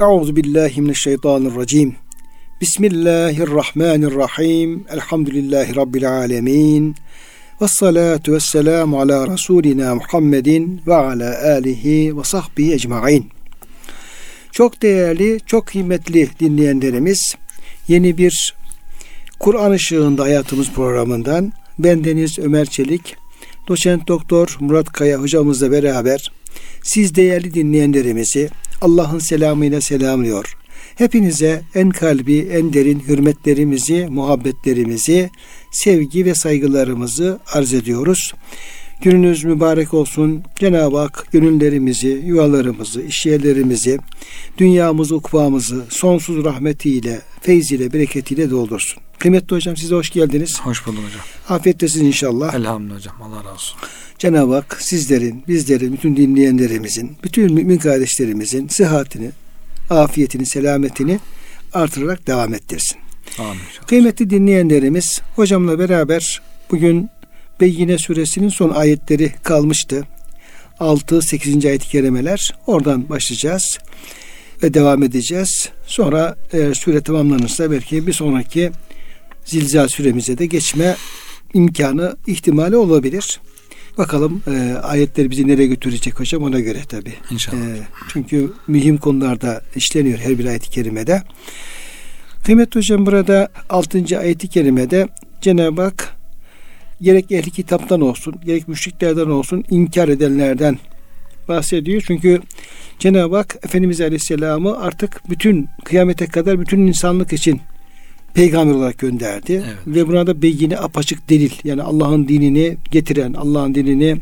[0.00, 1.94] Euzu billahi mineşşeytanirracim.
[2.60, 4.84] Bismillahirrahmanirrahim.
[4.92, 6.96] Elhamdülillahi rabbil alamin.
[7.62, 13.28] Ve salatu ve selamu ala Resulina Muhammedin ve ala alihi ve sahbihi ecmain.
[14.52, 17.34] Çok değerli, çok kıymetli dinleyenlerimiz,
[17.88, 18.54] yeni bir
[19.40, 23.16] Kur'an ışığında hayatımız programından ben Deniz Ömer Çelik,
[23.68, 26.32] doçent doktor Murat Kaya hocamızla beraber
[26.82, 28.50] siz değerli dinleyenlerimizi
[28.82, 30.56] Allah'ın selamıyla selamlıyor.
[30.94, 35.30] Hepinize en kalbi, en derin hürmetlerimizi, muhabbetlerimizi,
[35.70, 38.32] sevgi ve saygılarımızı arz ediyoruz.
[39.02, 40.42] Gününüz mübarek olsun.
[40.56, 43.98] Cenab-ı Hak gönüllerimizi, yuvalarımızı, işyerlerimizi,
[44.58, 49.02] dünyamızı, ukvamızı sonsuz rahmetiyle, feyziyle, bereketiyle doldursun.
[49.18, 50.60] Kıymetli hocam size hoş geldiniz.
[50.60, 51.20] Hoş bulduk hocam.
[51.48, 52.54] Afiyettesiniz inşallah.
[52.54, 53.14] Elhamdülillah hocam.
[53.22, 53.78] Allah razı olsun.
[54.18, 59.30] Cenab-ı Hak sizlerin, bizlerin, bütün dinleyenlerimizin, bütün mümin kardeşlerimizin sıhhatini,
[59.90, 61.20] afiyetini, selametini
[61.72, 62.98] artırarak devam ettirsin.
[63.38, 63.60] Amin.
[63.86, 67.10] Kıymetli dinleyenlerimiz, hocamla beraber bugün
[67.62, 70.06] Beyyine suresinin son ayetleri kalmıştı.
[70.80, 71.66] 6, 8.
[71.66, 72.54] ayet-i kerimeler.
[72.66, 73.78] Oradan başlayacağız
[74.62, 75.68] ve devam edeceğiz.
[75.86, 78.70] Sonra eğer süre tamamlanırsa belki bir sonraki
[79.44, 80.96] zilzal süremize de geçme
[81.54, 83.40] imkanı, ihtimali olabilir.
[83.98, 87.12] Bakalım e, ayetler bizi nereye götürecek hocam ona göre tabi.
[87.30, 87.56] İnşallah.
[87.56, 91.22] E, çünkü mühim konularda işleniyor her bir ayet-i kerimede.
[92.44, 94.18] Kıymetli hocam burada 6.
[94.18, 95.08] ayet-i kerimede
[95.40, 96.21] Cenab-ı Hak
[97.02, 100.78] gerek ehli kitaptan olsun, gerek müşriklerden olsun inkar edenlerden
[101.48, 102.02] bahsediyor.
[102.06, 102.40] Çünkü
[102.98, 107.60] Cenab-ı Hak Efendimiz Aleyhisselam'ı artık bütün kıyamete kadar bütün insanlık için
[108.34, 109.52] peygamber olarak gönderdi.
[109.52, 109.76] Evet.
[109.86, 111.50] Ve buna da beyine apaçık delil.
[111.64, 114.16] Yani Allah'ın dinini getiren, Allah'ın dinini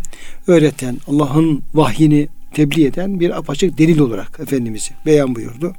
[0.47, 5.73] öğreten, Allah'ın vahyini tebliğ eden bir apaçık delil olarak Efendimiz'i beyan buyurdu.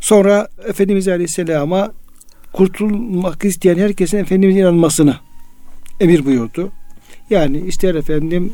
[0.00, 1.92] Sonra Efendimiz Aleyhisselam'a
[2.52, 5.16] kurtulmak isteyen herkesin Efendimiz'e inanmasını
[6.00, 6.72] emir buyurdu.
[7.30, 8.52] Yani ister efendim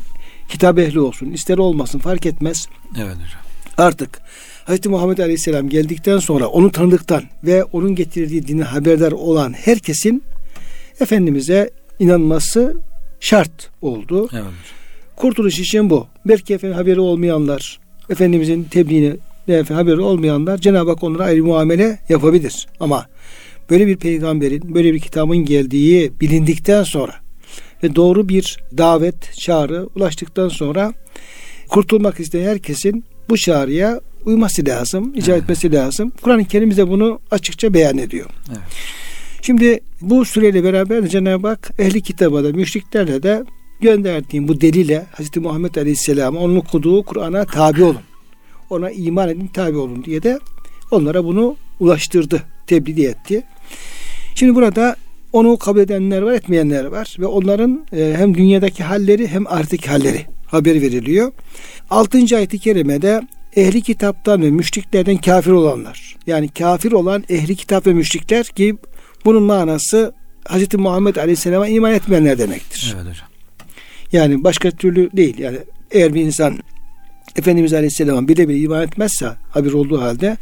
[0.49, 2.67] kitap ehli olsun, ister olmasın fark etmez.
[2.97, 3.41] Evet hocam.
[3.77, 4.21] Artık
[4.67, 4.85] Hz.
[4.85, 10.23] Muhammed Aleyhisselam geldikten sonra onu tanıdıktan ve onun getirdiği dine haberdar olan herkesin
[10.99, 12.77] Efendimiz'e inanması
[13.19, 14.29] şart oldu.
[14.33, 14.43] Evet.
[15.15, 16.07] Kurtuluş için bu.
[16.25, 19.15] Belki efendim haberi olmayanlar, Efendimiz'in tebliğini
[19.47, 22.67] efendim, haberi olmayanlar Cenab-ı Hak onlara ayrı muamele yapabilir.
[22.79, 23.07] Ama
[23.69, 27.22] böyle bir peygamberin, böyle bir kitabın geldiği bilindikten sonra
[27.83, 30.93] ve doğru bir davet, çağrı ulaştıktan sonra
[31.69, 35.43] kurtulmak isteyen herkesin bu çağrıya uyması lazım, icra evet.
[35.43, 36.11] etmesi lazım.
[36.21, 38.29] Kur'an-ı Kerim bize bunu açıkça beyan ediyor.
[38.49, 38.59] Evet.
[39.41, 43.43] Şimdi bu süreyle beraber Cenab-ı Hak ehli kitaba da müşriklerle de
[43.81, 45.37] gönderdiğim bu delile Hz.
[45.37, 48.01] Muhammed Aleyhisselam'a onun okuduğu Kur'an'a tabi olun.
[48.69, 50.39] Ona iman edin, tabi olun diye de
[50.91, 53.43] onlara bunu ulaştırdı, tebliğ etti.
[54.35, 54.95] Şimdi burada
[55.33, 60.25] onu kabul edenler var, etmeyenler var ve onların e, hem dünyadaki halleri hem artık halleri
[60.47, 61.31] haber veriliyor.
[61.89, 62.35] 6.
[62.35, 63.21] ayet-i kerimede
[63.55, 66.15] ehli kitaptan ve müşriklerden kafir olanlar.
[66.27, 68.75] Yani kafir olan ehli kitap ve müşrikler ki
[69.25, 70.13] bunun manası
[70.49, 70.73] Hz.
[70.73, 72.95] Muhammed Aleyhisselam'a iman etmeyenler demektir.
[72.95, 73.27] Evet hocam.
[74.11, 75.37] Yani başka türlü değil.
[75.37, 75.57] Yani
[75.91, 76.59] eğer bir insan
[77.35, 80.37] Efendimiz Aleyhisselam'a bile bile iman etmezse haber olduğu halde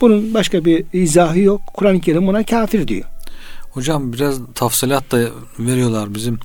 [0.00, 1.60] bunun başka bir izahı yok.
[1.74, 3.04] Kur'an-ı Kerim buna kafir diyor.
[3.72, 5.28] Hocam biraz tafsilat da
[5.58, 6.38] veriyorlar bizim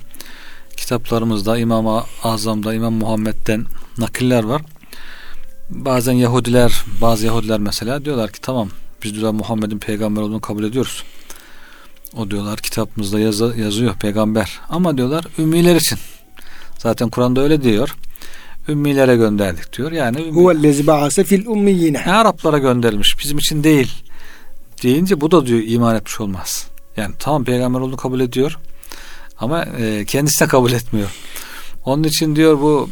[0.76, 3.64] kitaplarımızda İmam-ı Azam'da İmam Muhammed'den
[3.98, 4.62] nakiller var
[5.70, 8.68] bazen Yahudiler, bazı Yahudiler mesela diyorlar ki tamam
[9.04, 11.02] biz diyorlar Muhammed'in peygamber olduğunu kabul ediyoruz.
[12.16, 14.60] O diyorlar kitapımızda yazı, yazıyor peygamber.
[14.68, 15.98] Ama diyorlar ümmiler için.
[16.78, 17.96] Zaten Kur'an'da öyle diyor.
[18.68, 19.92] Ümmilere gönderdik diyor.
[19.92, 22.04] Yani huvellezi ba'ase fil ummiyine.
[22.04, 23.16] Araplara gönderilmiş.
[23.22, 23.92] Bizim için değil.
[24.82, 26.66] Deyince bu da diyor iman etmiş olmaz.
[26.98, 28.58] Yani tamam peygamber olduğunu kabul ediyor.
[29.38, 31.10] Ama e, kendisi kabul etmiyor.
[31.84, 32.90] Onun için diyor bu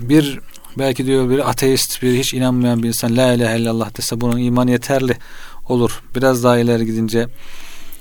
[0.00, 0.40] bir
[0.78, 4.68] Belki diyor bir ateist, bir hiç inanmayan bir insan la ilahe illallah dese bunun iman
[4.68, 5.16] yeterli
[5.68, 6.02] olur.
[6.14, 7.28] Biraz daha ileri gidince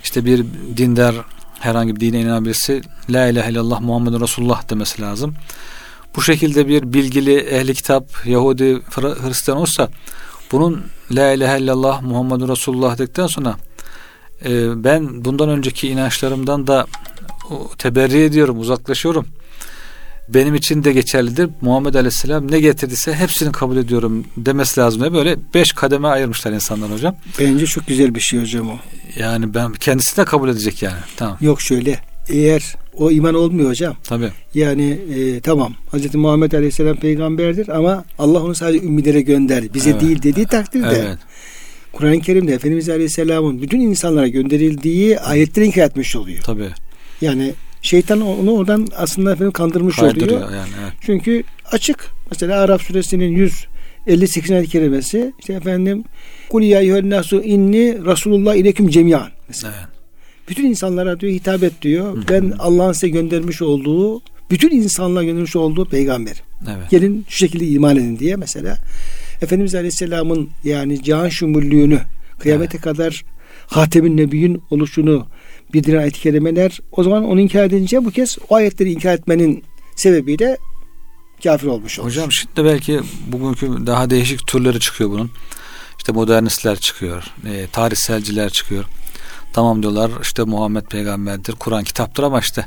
[0.04, 0.46] işte bir
[0.78, 1.16] dindar
[1.60, 5.36] herhangi bir dine inanan birisi la ilahe illallah Muhammedun Resulullah demesi lazım.
[6.16, 9.90] Bu şekilde bir bilgili ehli kitap Yahudi Hristiyan olsa
[10.51, 13.56] bunun la ilahe illallah Muhammedun Resulullah dedikten sonra
[14.46, 16.86] e, ben bundan önceki inançlarımdan da
[17.78, 19.26] teberri ediyorum, uzaklaşıyorum
[20.30, 21.50] benim için de geçerlidir.
[21.62, 25.02] Muhammed Aleyhisselam ne getirdiyse hepsini kabul ediyorum demesi lazım.
[25.02, 27.16] diye Böyle beş kademe ayırmışlar insanlar hocam.
[27.40, 28.78] Bence çok güzel bir şey hocam o.
[29.20, 30.98] Yani ben kendisi de kabul edecek yani.
[31.18, 31.38] Tamam.
[31.42, 32.00] Yok şöyle.
[32.30, 33.96] eğer o iman olmuyor hocam.
[34.04, 34.32] Tabii.
[34.54, 36.16] Yani e, tamam Hz.
[36.16, 39.74] Muhammed Aleyhisselam peygamberdir ama Allah onu sadece ümmilere gönder.
[39.74, 40.02] Bize Evet.
[40.02, 41.18] değil dediği takdirde Evet.
[41.96, 46.44] Kur'an-ı Kerim'de Efendimiz Aleyhisselam'ın bütün insanlara gönderildiği ayetleri inkar etmiş oluyor.
[46.44, 46.70] Tabii.
[47.22, 50.52] Yani şeytan onu oradan aslında efendim kandırmış Kaydırıyor oluyor.
[50.52, 50.70] yani.
[50.84, 50.94] Evet.
[51.02, 52.08] Çünkü açık.
[52.32, 53.32] Mesela Arap suresinin
[54.06, 54.52] 158.
[54.52, 56.04] ayet kerimesi işte efendim
[56.50, 59.30] Kul ya eyyühen nasu inni Resulullah ileküm cemiyan.
[59.48, 59.74] Mesela.
[59.80, 59.90] Evet.
[60.50, 62.18] Bütün insanlara diyor hitap et diyor.
[62.30, 64.22] Ben Allah'ın size göndermiş olduğu
[64.52, 66.44] bütün insanlığa göndermiş olduğu peygamber.
[66.64, 66.90] Evet.
[66.90, 68.78] Gelin şu şekilde iman edin diye mesela
[69.42, 72.02] Efendimiz Aleyhisselam'ın yani cihan şumullüğünü
[72.40, 73.26] kıyamete kadar
[73.68, 75.28] Hatem'in Nebiyy'in oluşunu
[75.74, 79.64] bildiren ayet-i kerimeler o zaman onu inkar edince bu kez o ayetleri inkar etmenin
[79.96, 80.58] sebebiyle
[81.44, 82.08] kafir olmuş olur.
[82.08, 85.32] Hocam şimdi belki bugünkü daha değişik türleri çıkıyor bunun.
[85.98, 88.86] İşte modernistler çıkıyor, e, tarihselciler çıkıyor.
[89.54, 92.66] Tamam diyorlar işte Muhammed peygamberdir, Kur'an kitaptır ama işte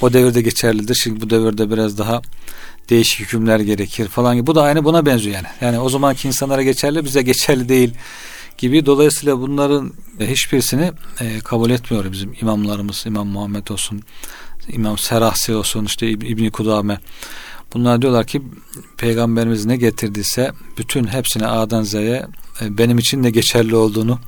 [0.00, 0.94] o devirde geçerlidir.
[0.94, 2.22] Şimdi bu devirde biraz daha
[2.90, 4.46] değişik hükümler gerekir falan gibi.
[4.46, 5.46] Bu da aynı buna benziyor yani.
[5.60, 7.94] Yani o zamanki insanlara geçerli, bize geçerli değil
[8.58, 8.86] gibi.
[8.86, 13.04] Dolayısıyla bunların hiçbirisini e, kabul etmiyor bizim imamlarımız.
[13.06, 14.02] İmam Muhammed olsun,
[14.68, 17.00] İmam Serahsi olsun, işte İb- İbni Kudame.
[17.74, 18.42] Bunlar diyorlar ki
[18.96, 22.26] peygamberimiz ne getirdiyse bütün hepsine A'dan Z'ye
[22.60, 24.18] e, benim için de geçerli olduğunu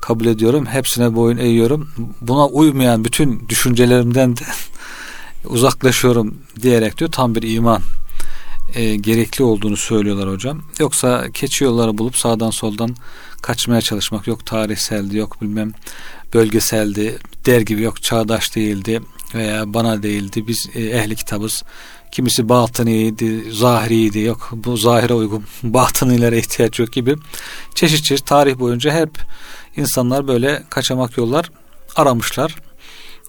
[0.00, 0.66] kabul ediyorum.
[0.66, 1.90] Hepsine boyun eğiyorum.
[2.20, 4.42] Buna uymayan bütün düşüncelerimden de
[5.44, 7.82] uzaklaşıyorum diyerek diyor tam bir iman
[8.74, 10.62] e, gerekli olduğunu söylüyorlar hocam.
[10.78, 12.96] Yoksa keçi yolları bulup sağdan soldan
[13.42, 14.46] kaçmaya çalışmak yok.
[14.46, 15.72] Tarihseldi yok bilmem
[16.34, 19.00] bölgeseldi der gibi yok çağdaş değildi
[19.34, 20.48] veya bana değildi.
[20.48, 21.62] Biz e, ehli kitabız.
[22.12, 27.16] Kimisi batıniydi zahiriydi yok bu zahire uygun batınilere ihtiyaç yok gibi
[27.74, 29.10] çeşit çeşit tarih boyunca hep
[29.76, 31.50] insanlar böyle kaçamak yollar
[31.96, 32.56] aramışlar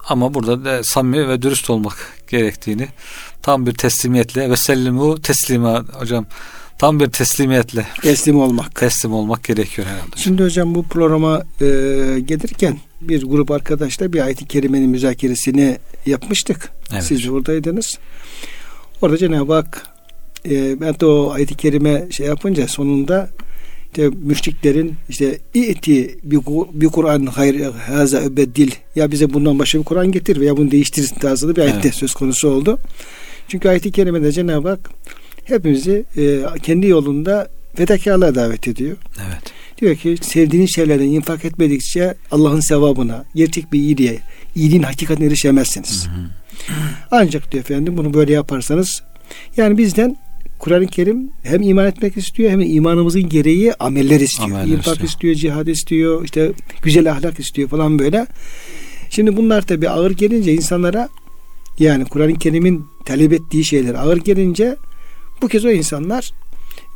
[0.08, 1.96] ama burada da samimi ve dürüst olmak
[2.28, 2.88] gerektiğini
[3.42, 6.26] tam bir teslimiyetle ve sellimu teslima hocam
[6.78, 8.74] tam bir teslimiyetle Teslim olmak.
[8.74, 10.16] teslim olmak gerekiyor herhalde.
[10.16, 11.64] Şimdi hocam bu programa e,
[12.20, 16.70] gelirken bir grup arkadaşla bir ayet-i kerimenin müzakeresini yapmıştık.
[16.92, 17.04] Evet.
[17.04, 17.98] Siz de oradaydınız.
[19.02, 19.86] Orada Cenab-ı Hak
[20.50, 23.28] e, ben de o ayet-i kerime şey yapınca sonunda
[23.94, 26.40] işte müşriklerin işte iti bir,
[26.72, 31.08] bir Kur'an hayır haza übeddil ya bize bundan başka bir Kur'an getir veya bunu değiştir
[31.08, 31.94] tarzında bir ayette Evet.
[31.94, 32.78] söz konusu oldu.
[33.48, 34.90] Çünkü ayet-i kerimede Cenab-ı Hak
[35.44, 38.96] hepimizi e, kendi yolunda fedakarlığa davet ediyor.
[39.26, 39.52] Evet.
[39.80, 44.18] Diyor ki sevdiğiniz şeylerden infak etmedikçe Allah'ın sevabına, gerçek bir iyiliğe,
[44.54, 46.08] iyiliğin hakikatine erişemezsiniz.
[47.10, 49.02] Ancak diyor efendim bunu böyle yaparsanız
[49.56, 50.16] yani bizden
[50.64, 54.50] Kur'an-ı Kerim hem iman etmek istiyor hem de imanımızın gereği ameller istiyor.
[54.50, 55.08] Ameller İnfak istiyor.
[55.08, 56.52] istiyor, cihad istiyor, işte
[56.82, 58.26] güzel ahlak istiyor falan böyle.
[59.10, 61.08] Şimdi bunlar tabi ağır gelince insanlara
[61.78, 64.76] yani Kur'an-ı Kerim'in talep ettiği şeyler ağır gelince
[65.42, 66.32] bu kez o insanlar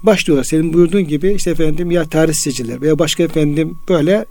[0.02, 0.44] başlıyorlar.
[0.44, 4.24] Senin buyurduğun gibi işte efendim ya tarihsizciler veya başka efendim böyle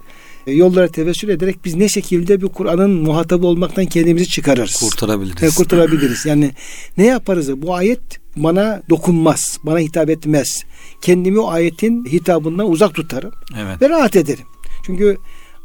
[0.51, 4.79] yollara tevessül ederek biz ne şekilde bir Kur'an'ın muhatabı olmaktan kendimizi çıkarırız.
[4.79, 5.43] Kurtarabiliriz.
[5.43, 6.25] Yani kurtarabiliriz.
[6.25, 6.51] Yani
[6.97, 7.61] ne yaparız?
[7.61, 8.01] Bu ayet
[8.35, 10.63] bana dokunmaz, bana hitap etmez.
[11.01, 13.81] Kendimi o ayetin hitabından uzak tutarım Evet.
[13.81, 14.45] ve rahat ederim.
[14.85, 15.17] Çünkü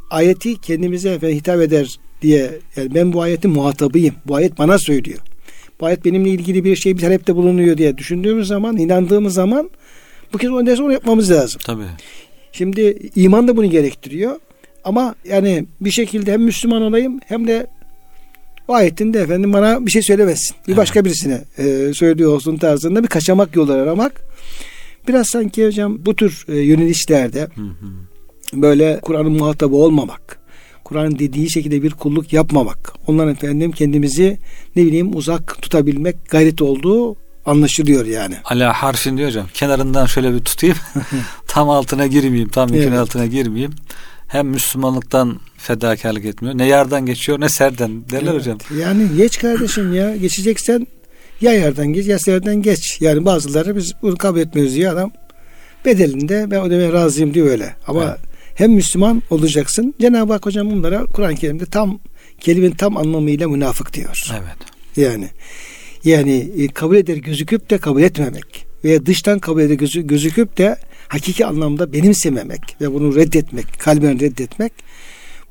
[0.09, 4.15] ayeti kendimize ve hitap eder diye yani ben bu ayetin muhatabıyım.
[4.27, 5.19] Bu ayet bana söylüyor.
[5.79, 9.69] Bu ayet benimle ilgili bir şey bir talepte bulunuyor diye düşündüğümüz zaman, inandığımız zaman
[10.33, 11.61] bu kez o neyse onu yapmamız lazım.
[11.65, 11.83] Tabii.
[12.51, 14.39] Şimdi iman da bunu gerektiriyor.
[14.83, 17.67] Ama yani bir şekilde hem Müslüman olayım hem de
[18.67, 20.55] o ayetin de efendim bana bir şey söylemesin.
[20.67, 20.77] Bir Evet.
[20.77, 24.21] başka birisine e, söylüyor olsun tarzında bir kaçamak yolları aramak.
[25.07, 28.61] Biraz sanki hocam bu tür e, yönelişlerde Hı hı.
[28.61, 30.39] böyle Kur'an'ın muhatabı olmamak,
[30.83, 34.37] Kur'an'ın dediği şekilde bir kulluk yapmamak, ondan efendim kendimizi
[34.75, 38.35] ne bileyim uzak tutabilmek gayret olduğu anlaşılıyor yani.
[38.45, 39.47] Ala harfin diyor hocam.
[39.53, 40.75] Kenarından şöyle bir tutayım.
[41.47, 42.49] tam altına girmeyeyim.
[42.49, 42.99] Tam yükün Evet.
[42.99, 43.71] altına girmeyeyim.
[44.33, 46.57] Hem Müslümanlıktan fedakarlık etmiyor.
[46.57, 48.41] Ne yardan geçiyor ne serden derler Evet.
[48.41, 48.57] hocam.
[48.79, 50.15] Yani geç kardeşim ya.
[50.15, 50.87] Geçeceksen
[51.41, 53.01] ya yerden geç ya serden geç.
[53.01, 55.11] Yani bazıları biz bunu kabul etmiyoruz diye adam
[55.85, 57.75] bedelinde ben ödemeye razıyım diyor öyle.
[57.87, 58.17] Ama Evet.
[58.55, 59.93] hem Müslüman olacaksın.
[60.01, 61.99] Cenab-ı Hak hocam bunlara Kur'an-ı Kerim'de tam
[62.39, 64.29] kelimenin tam anlamıyla münafık diyor.
[64.33, 64.57] Evet.
[64.97, 65.27] Yani
[66.03, 70.77] yani e, kabul eder gözüküp de kabul etmemek veya dıştan kabul eder gözü, gözüküp de
[71.13, 74.73] hakiki anlamda benimsememek ve bunu reddetmek, kalben reddetmek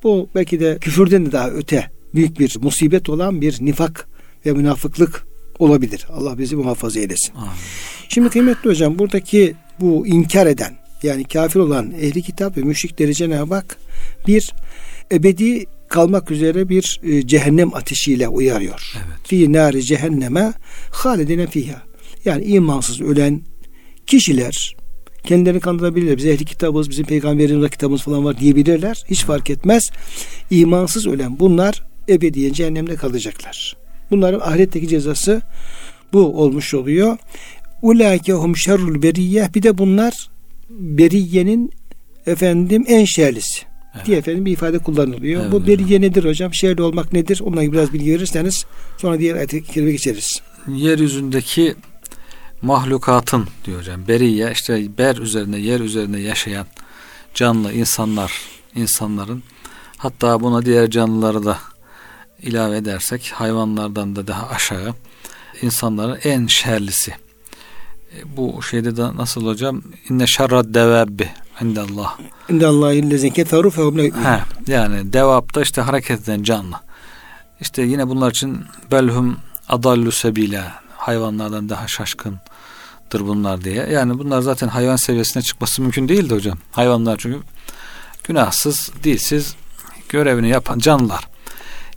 [0.03, 4.09] bu belki de küfürden de daha öte büyük bir musibet olan bir nifak
[4.47, 5.27] ve münafıklık
[5.59, 6.07] olabilir.
[6.13, 7.35] Allah bizi muhafaza eylesin.
[7.35, 7.51] Amin.
[8.09, 13.55] Şimdi kıymetli hocam buradaki bu inkar eden yani kafir olan ehli kitap ve müşrikleri Cenab-ı
[13.55, 13.77] Hak
[14.27, 14.53] bir
[15.13, 18.93] ebedi kalmak üzere bir e, cehennem ateşiyle uyarıyor.
[18.97, 19.29] Evet.
[19.29, 20.53] Fi nari cehenneme
[20.91, 21.83] halidine fiha.
[22.25, 23.43] Yani imansız ölen
[24.07, 24.82] kişiler
[25.25, 26.17] kendilerini kandırabilirler.
[26.17, 29.05] Biz ehli kitabız, bizim peygamberimiz kitabımız falan var diyebilirler.
[29.11, 29.91] Hiç fark etmez.
[30.51, 33.77] İmansız ölen bunlar ebediyen cehennemde kalacaklar.
[34.11, 35.43] Bunların ahiretteki cezası
[36.13, 37.17] bu olmuş oluyor.
[37.83, 39.49] Ulaike hum şerrul beriyye.
[39.55, 40.31] Bir de bunlar
[40.71, 41.73] beriyenin
[42.27, 43.63] efendim en şerlisi.
[43.95, 44.07] Evet.
[44.07, 45.43] diye efendim bir ifade kullanılıyor.
[45.43, 45.53] Evet.
[45.53, 46.55] Bu beriye nedir hocam?
[46.55, 47.41] Şerli olmak nedir?
[47.45, 48.65] Onunla biraz bilgi verirseniz
[48.99, 50.43] sonra diğer ayet-i geçeriz.
[50.69, 51.75] Yeryüzündeki
[52.63, 54.09] mahlukatın diyor hocam.
[54.09, 56.67] Beriye işte ber üzerinde yer üzerinde yaşayan
[57.35, 58.33] canlı insanlar
[58.75, 59.43] insanların
[59.97, 61.59] hatta buna diğer canlıları da
[62.43, 64.95] ilave edersek hayvanlardan da daha aşağı
[65.63, 67.11] insanların en şerlisi.
[68.17, 69.83] E, bu şeyde de nasıl hocam?
[70.11, 72.19] İnne şerrad devabbi indallah.
[72.49, 73.99] İndallah illezin keferu fehum
[74.67, 76.77] Yani devapta işte hareket eden canlı.
[77.61, 79.37] İşte yine bunlar için belhum
[79.69, 82.52] adallu sebila hayvanlardan daha şaşkındır
[83.21, 83.87] bunlar diye.
[83.87, 86.59] Yani bunlar zaten hayvan seviyesine çıkması mümkün değildi hocam.
[86.73, 87.39] Hayvanlar çünkü
[88.25, 89.55] günahsız, dilsiz
[90.09, 91.29] görevini yapan canlılar.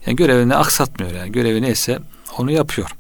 [0.06, 1.32] Yani görevini aksatmıyor yani.
[1.32, 2.00] Görevi neyse
[2.38, 2.96] onu yapıyor.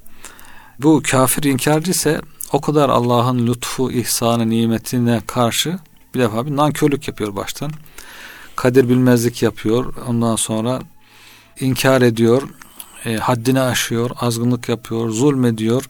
[0.80, 2.22] Bu kafir inkarcı ise
[2.54, 5.80] o kadar Allah'ın lütfu, ihsanı, nimetine karşı
[6.16, 7.72] bir defa bir nankörlük yapıyor baştan.
[8.56, 9.94] Kadir bilmezlik yapıyor.
[10.08, 10.82] Ondan sonra
[11.60, 12.42] inkar ediyor.
[13.06, 14.10] E, haddini aşıyor.
[14.20, 15.10] Azgınlık yapıyor.
[15.10, 15.90] Zulmediyor.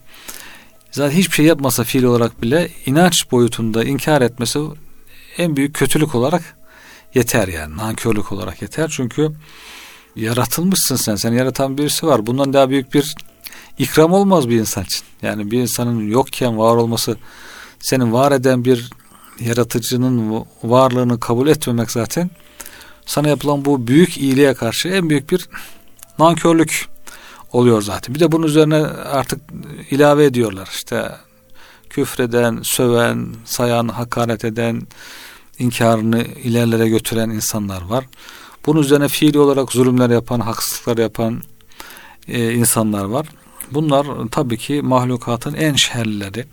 [0.96, 4.60] Zaten hiçbir şey yapmasa fiil olarak bile inanç boyutunda inkar etmesi
[5.38, 6.42] en büyük kötülük olarak
[7.14, 7.76] yeter yani.
[7.76, 8.88] Nankörlük olarak yeter.
[8.96, 9.32] Çünkü
[10.16, 11.16] yaratılmışsın sen.
[11.16, 12.26] Seni yaratan birisi var.
[12.26, 13.14] Bundan daha büyük bir
[13.78, 15.00] ikram olmaz bir insan için.
[15.22, 17.16] Yani bir insanın yokken var olması
[17.80, 18.90] senin var eden bir
[19.40, 22.30] yaratıcının varlığını kabul etmemek zaten
[23.06, 25.48] sana yapılan bu büyük iyiliğe karşı en büyük bir
[26.18, 26.95] nankörlük
[27.52, 28.14] oluyor zaten.
[28.14, 29.40] Bir de bunun üzerine artık
[29.90, 30.68] ilave ediyorlar.
[30.72, 31.12] İşte
[31.90, 34.82] küfreden, söven, sayan, hakaret eden,
[35.58, 38.04] inkarını ilerlere götüren insanlar var.
[38.66, 41.42] Bunun üzerine fiili olarak zulümler yapan, haksızlıklar yapan
[42.28, 43.26] e, insanlar var.
[43.70, 46.44] Bunlar tabii ki mahlukatın en şerlileri,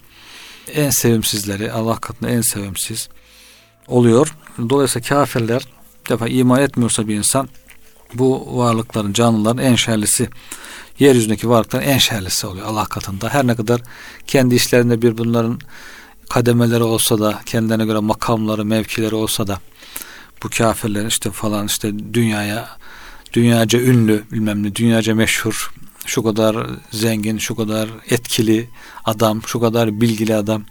[0.74, 3.10] en sevimsizleri, Allah katında en sevimsiz
[3.88, 4.36] oluyor.
[4.70, 5.68] Dolayısıyla kafirler
[6.10, 7.50] defa iman etmiyorsa bir insan
[8.14, 10.30] bu varlıkların, canlıların en şerlisi
[11.00, 13.30] yeryüzündeki varlıkların en şerlisi oluyor Allah katında.
[13.30, 13.82] Her ne kadar
[14.28, 15.60] kendi işlerinde bir bunların
[16.30, 19.60] kademeleri olsa da kendilerine göre makamları, mevkileri olsa da
[20.44, 22.70] bu kafirlerin işte falan işte dünyaya
[23.34, 25.74] dünyaca ünlü bilmem ne dünyaca meşhur
[26.06, 28.70] şu kadar zengin, şu kadar etkili
[29.06, 30.64] adam, şu kadar bilgili adam,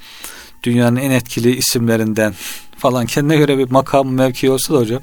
[0.63, 2.35] dünyanın en etkili isimlerinden
[2.79, 5.03] falan kendine göre bir makam mevki olsa da hocam.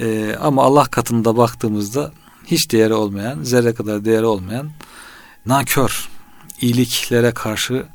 [0.00, 2.12] Ee, ama Allah katında baktığımızda
[2.46, 4.70] hiç değeri olmayan, zerre kadar değeri olmayan
[5.46, 6.08] nankör,
[6.60, 7.86] iyiliklere karşı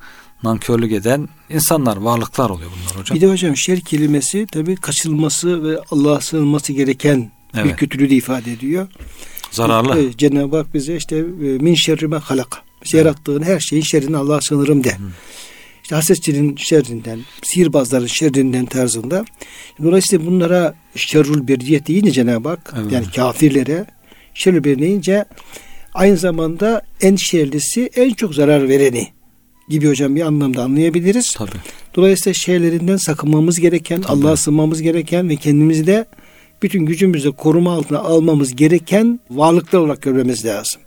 [0.43, 3.15] nankörlük eden insanlar, varlıklar oluyor bunlar hocam.
[3.15, 7.65] Bir de hocam şer kelimesi tabi kaçılması ve Allah'a sığınması gereken evet.
[7.65, 8.87] bir kötülüğü de ifade ediyor.
[9.51, 9.99] Zararlı.
[9.99, 12.61] Evet, Cenab-ı Hak bize işte e, min şerrime halak.
[12.81, 12.93] Evet.
[12.93, 14.91] Yarattığın her şeyin şerrine Allah'a sığınırım de.
[14.91, 15.01] Hı.
[15.87, 19.25] İşte hasetçinin şerrinden, sihirbazların şerrinden tarzında.
[19.83, 22.91] Dolayısıyla bunlara şerrul beriyet deyince Cenab-ı Hak evet.
[22.91, 23.85] yani kafirlere
[24.33, 25.25] şerrul beriyet deyince
[25.93, 29.07] aynı zamanda en şerlisi en çok zarar vereni
[29.69, 31.33] gibi hocam bir anlamda anlayabiliriz.
[31.33, 31.51] Tabii.
[31.95, 36.05] Dolayısıyla şeylerinden sakınmamız gereken, Allah'a sığınmamız gereken ve kendimizi de
[36.61, 40.81] bütün gücümüzle koruma altına almamız gereken varlıklar olarak görmemiz lazım.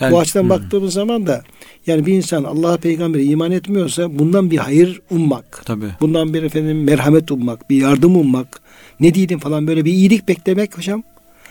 [0.00, 0.50] Yani, Bu açıdan hmm.
[0.50, 1.42] baktığımız zaman da
[1.86, 5.62] yani bir insan Allah'a peygambere iman etmiyorsa bundan bir hayır ummak.
[5.64, 5.90] Tabii.
[6.00, 8.60] Bundan bir efendim merhamet ummak, bir yardım ummak,
[9.00, 11.02] ne diyelim falan böyle bir iyilik beklemek hocam.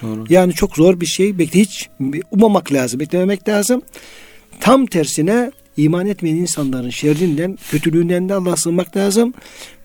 [0.02, 0.26] Doğru.
[0.30, 1.38] Yani çok zor bir şey.
[1.38, 1.90] Bekle hiç
[2.32, 3.82] umamak lazım, beklememek lazım.
[4.60, 9.34] Tam tersine iman etmeyen insanların şerrinden, kötülüğünden de Allah'a sığınmak lazım.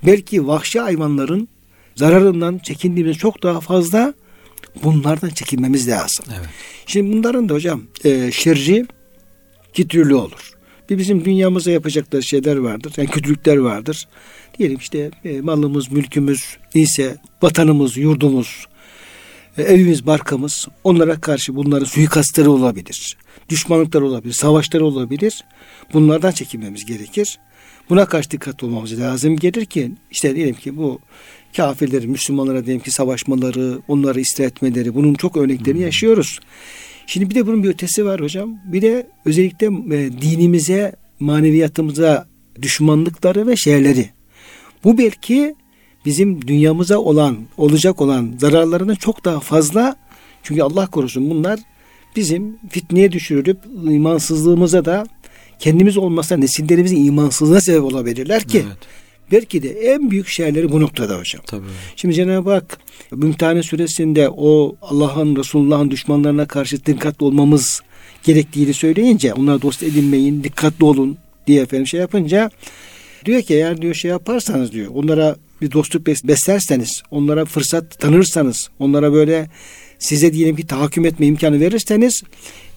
[0.07, 1.49] Belki vahşi hayvanların
[1.97, 4.15] zararından çekindiğimiz çok daha fazla
[4.83, 6.25] bunlardan çekinmemiz lazım.
[6.39, 6.49] Evet.
[6.87, 8.87] Şimdi bunların da hocam e, şerri
[9.75, 10.51] iki türlü olur.
[10.91, 12.93] Bir bizim dünyamıza yapacakları şeyler vardır.
[12.97, 14.09] Yani kötülükler vardır.
[14.59, 18.67] Diyelim işte e, malımız, mülkümüz ise vatanımız, yurdumuz,
[19.59, 23.17] e, evimiz, barkamız onlara karşı bunların suikastları olabilir.
[23.49, 25.45] Düşmanlıklar olabilir, savaşlar olabilir.
[25.93, 27.39] Bunlardan çekinmemiz gerekir.
[27.91, 31.01] Buna karşı dikkat olmamız lazım gelir ki işte diyelim ki bu
[31.57, 35.87] kafirlerin Müslümanlara diyelim ki savaşmaları, onları etmeleri bunun çok örneklerini hmm.
[35.87, 36.41] yaşıyoruz.
[37.07, 38.59] Şimdi bir de bunun bir ötesi var hocam.
[38.65, 42.27] Bir de özellikle e, dinimize, maneviyatımıza
[42.63, 44.11] düşmanlıkları ve şeyleri.
[44.85, 45.55] Bu belki
[46.05, 49.97] bizim dünyamıza olan, olacak olan zararlarını çok daha fazla
[50.43, 51.61] Çünkü Allah korusun bunlar
[52.17, 53.59] bizim fitneye düşürülüp
[53.91, 55.07] imansızlığımıza da
[55.59, 58.79] kendimiz olmasa nesillerimizin imansızlığına sebep olabilirler ki evet.
[59.33, 61.43] Belki de en büyük şeyleri bu noktada hocam.
[61.47, 61.65] Tabii.
[61.97, 62.79] Şimdi Cenab-ı Hak
[63.11, 67.83] Mümtehane suresinde o Allah'ın Resulullah'ın düşmanlarına karşı dikkatli olmamız
[68.25, 71.17] gerektiğini söyleyince onlara dost edinmeyin, dikkatli olun
[71.47, 72.51] diye efendim şey yapınca
[73.25, 79.13] diyor ki eğer diyor şey yaparsanız diyor onlara bir dostluk beslerseniz, onlara fırsat tanırsanız, onlara
[79.13, 79.51] böyle
[79.99, 82.23] size diyelim ki tahakküm etme imkanı verirseniz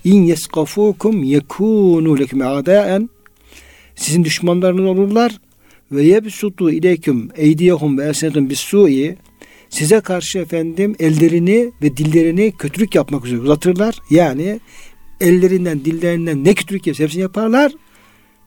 [0.03, 3.09] in yeskafukum yekunu lekum a'daen
[3.95, 5.31] sizin düşmanlarınız olurlar
[5.91, 9.17] ve yebsutu ileyküm eydiyehum ve elsenetum bis su'i
[9.70, 14.00] size karşı efendim ellerini ve dillerini kötülük yapmak üzere uzatırlar.
[14.10, 14.60] Yani
[15.22, 17.72] ellerinden dillerinden ne kötülük yapsa hepsini yaparlar.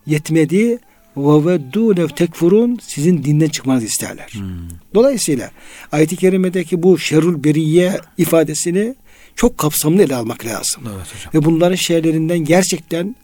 [0.07, 0.79] Yetmedi
[1.17, 4.29] ve ve veddûne tekfurun sizin dinden çıkmanızı isterler.
[4.33, 4.69] Hmm.
[4.95, 5.51] Dolayısıyla
[5.93, 8.95] ayet-i kerimedeki bu şerul beriye ifadesini
[9.37, 10.83] çok kapsamlı ele almak lazım.
[10.83, 11.35] Evet hocam.
[11.35, 13.17] Ve bunların şeylerinden gerçekten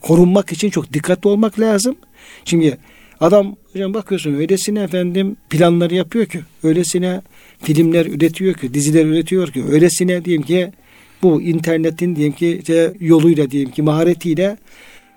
[0.00, 1.96] korunmak için çok dikkatli olmak lazım.
[2.44, 2.78] Şimdi
[3.22, 7.22] adam hocam bakıyorsun öylesine efendim planları yapıyor ki öylesine
[7.62, 10.72] filmler üretiyor ki diziler üretiyor ki öylesine diyeyim ki
[11.22, 14.56] bu internetin diyelim ki işte yoluyla diyelim ki maharetiyle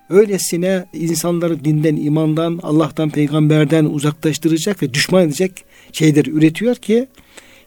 [0.10, 5.52] öylesine insanları dinden, imandan, Allah'tan, peygamberden uzaklaştıracak ve düşman edecek
[5.92, 7.08] şeyleri üretiyor ki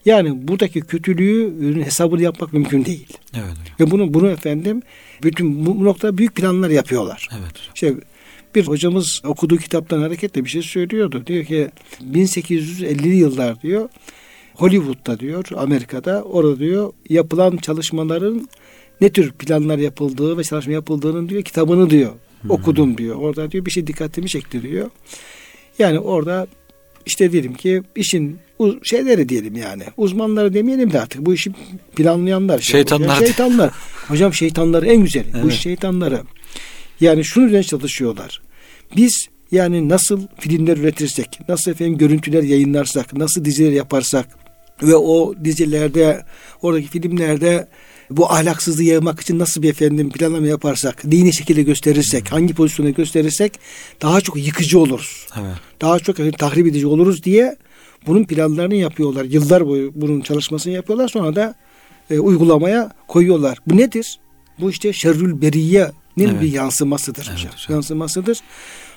[0.04, 3.07] yani buradaki kötülüğü hesabını yapmak mümkün değil.
[3.35, 3.80] Evet.
[3.80, 4.83] Ve bunu bunu efendim
[5.23, 7.28] bütün bu noktada büyük planlar yapıyorlar.
[7.33, 7.54] Evet.
[7.75, 7.95] İşte
[8.58, 11.22] bir hocamız okuduğu kitaptan hareketle bir şey söylüyordu.
[11.26, 11.68] Diyor ki
[12.12, 13.88] 1850'li yıllar diyor
[14.54, 18.48] Hollywood'da diyor Amerika'da orada diyor yapılan çalışmaların
[19.00, 22.12] ne tür planlar yapıldığı ve çalışma yapıldığının diyor kitabını diyor
[22.42, 22.50] hmm.
[22.50, 23.16] okudum diyor.
[23.16, 24.90] Orada diyor bir şey dikkatimi çekti diyor.
[25.78, 26.46] Yani orada
[27.06, 28.38] işte diyelim ki işin
[28.82, 29.82] şeyleri diyelim yani.
[29.96, 31.52] Uzmanları demeyelim de artık bu işi
[31.96, 32.58] planlayanlar.
[32.58, 33.08] Şeytanlar.
[33.08, 33.70] Yani şeytanlar.
[34.08, 35.26] Hocam şeytanları en güzeli.
[35.32, 35.44] Evet.
[35.44, 36.22] Bu iş şeytanları.
[37.00, 38.40] Yani şunu üzerine çalışıyorlar.
[38.97, 44.28] Biz yani nasıl filmler üretirsek, nasıl efendim görüntüler yayınlarsak, nasıl diziler yaparsak
[44.83, 46.25] ve o dizilerde,
[46.62, 47.68] oradaki filmlerde
[48.11, 53.53] bu ahlaksızlığı yaymak için nasıl bir efendim planlama yaparsak, dini şekilde gösterirsek, hangi pozisyonu gösterirsek
[54.03, 55.27] daha çok yıkıcı oluruz.
[55.40, 55.57] Evet.
[55.81, 57.57] Daha çok efendim, tahrip edici oluruz diye
[58.07, 59.24] bunun planlarını yapıyorlar.
[59.24, 61.09] Yıllar boyu bunun çalışmasını yapıyorlar.
[61.09, 61.55] Sonra da
[62.11, 63.59] e, uygulamaya koyuyorlar.
[63.66, 64.18] Bu nedir?
[64.61, 65.42] Bu işte şerrül
[66.24, 66.42] evet.
[66.42, 67.26] bir yansımasıdır.
[67.31, 67.52] Evet, hocam.
[67.68, 68.38] Yansımasıdır.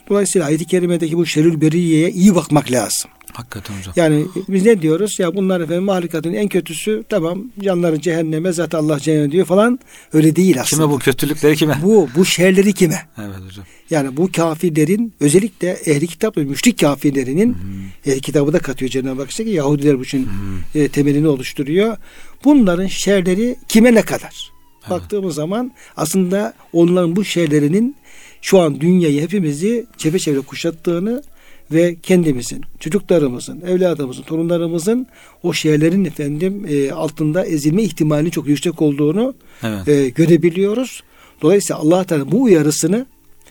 [0.10, 3.12] Dolayısıyla ayet-i kerimedeki bu şerrül beriyeye iyi bakmak lazım.
[3.34, 3.94] Hakikaten hocam.
[3.96, 5.20] Yani biz ne diyoruz?
[5.20, 9.80] Ya bunlar efendim mahlukatın en kötüsü tamam canları cehenneme zaten Allah cehenneme diyor falan.
[10.14, 10.84] Öyle değil aslında.
[10.84, 11.78] Kime bu kötülükleri kime?
[11.84, 13.02] Bu bu şerleri kime?
[13.18, 13.66] Evet hocam.
[13.90, 18.12] Yani bu kafirlerin özellikle ehli kitap ve müşrik kafirlerinin hmm.
[18.12, 20.82] ehli kitabı da katıyor Cenab-ı Hak işte ki Yahudiler bu için hmm.
[20.82, 21.98] e, temelini oluşturuyor.
[22.44, 24.51] Bunların şerleri kime ne kadar?
[24.82, 24.90] Evet.
[24.90, 27.96] Baktığımız zaman aslında onların bu şerlerinin
[28.42, 31.24] şu an dünyayı hepimizi çepeçevre kuşattığını
[31.72, 35.08] ve kendimizin, çocuklarımızın, evladımızın, torunlarımızın
[35.44, 39.88] o şeylerin efendim e, altında ezilme ihtimalinin çok yüksek olduğunu evet.
[39.88, 41.04] e, görebiliyoruz.
[41.42, 43.06] Dolayısıyla Allah Teala bu uyarısını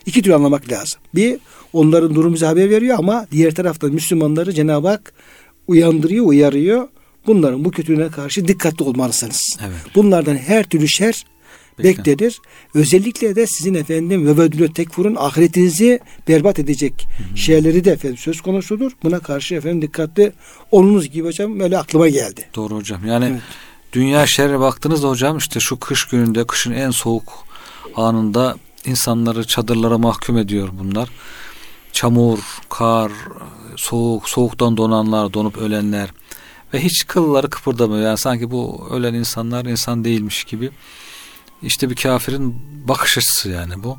[0.05, 0.99] iki tür anlamak lazım.
[1.15, 1.39] Bir,
[1.73, 5.13] onların durumu bize haber veriyor ama diğer taraftan Müslümanları Cenab-ı Hak
[5.67, 6.87] uyandırıyor, uyarıyor.
[7.27, 9.57] Bunların bu kötülüğüne karşı dikkatli olmalısınız.
[9.61, 9.95] Evet.
[9.95, 11.25] Bunlardan her türlü şer
[11.83, 12.41] beklenir.
[12.73, 17.37] Özellikle de sizin efendim ve vedülü tekfurun ahiretinizi berbat edecek Hı-hı.
[17.37, 18.91] şeyleri de efendim söz konusudur.
[19.03, 20.31] Buna karşı efendim dikkatli
[20.71, 22.45] olunuz gibi hocam öyle aklıma geldi.
[22.55, 23.05] Doğru hocam.
[23.05, 23.41] Yani evet.
[23.93, 27.33] dünya şerre baktığınızda hocam işte şu kış gününde kışın en soğuk
[27.95, 28.55] anında
[28.85, 31.09] insanları çadırlara mahkum ediyor bunlar.
[31.93, 33.11] Çamur, kar,
[33.75, 36.09] soğuk, soğuktan donanlar, donup ölenler
[36.73, 38.05] ve hiç kılları kıpırdamıyor.
[38.05, 40.71] Yani sanki bu ölen insanlar insan değilmiş gibi.
[41.63, 42.55] İşte bir kafirin
[42.87, 43.97] bakış açısı yani bu.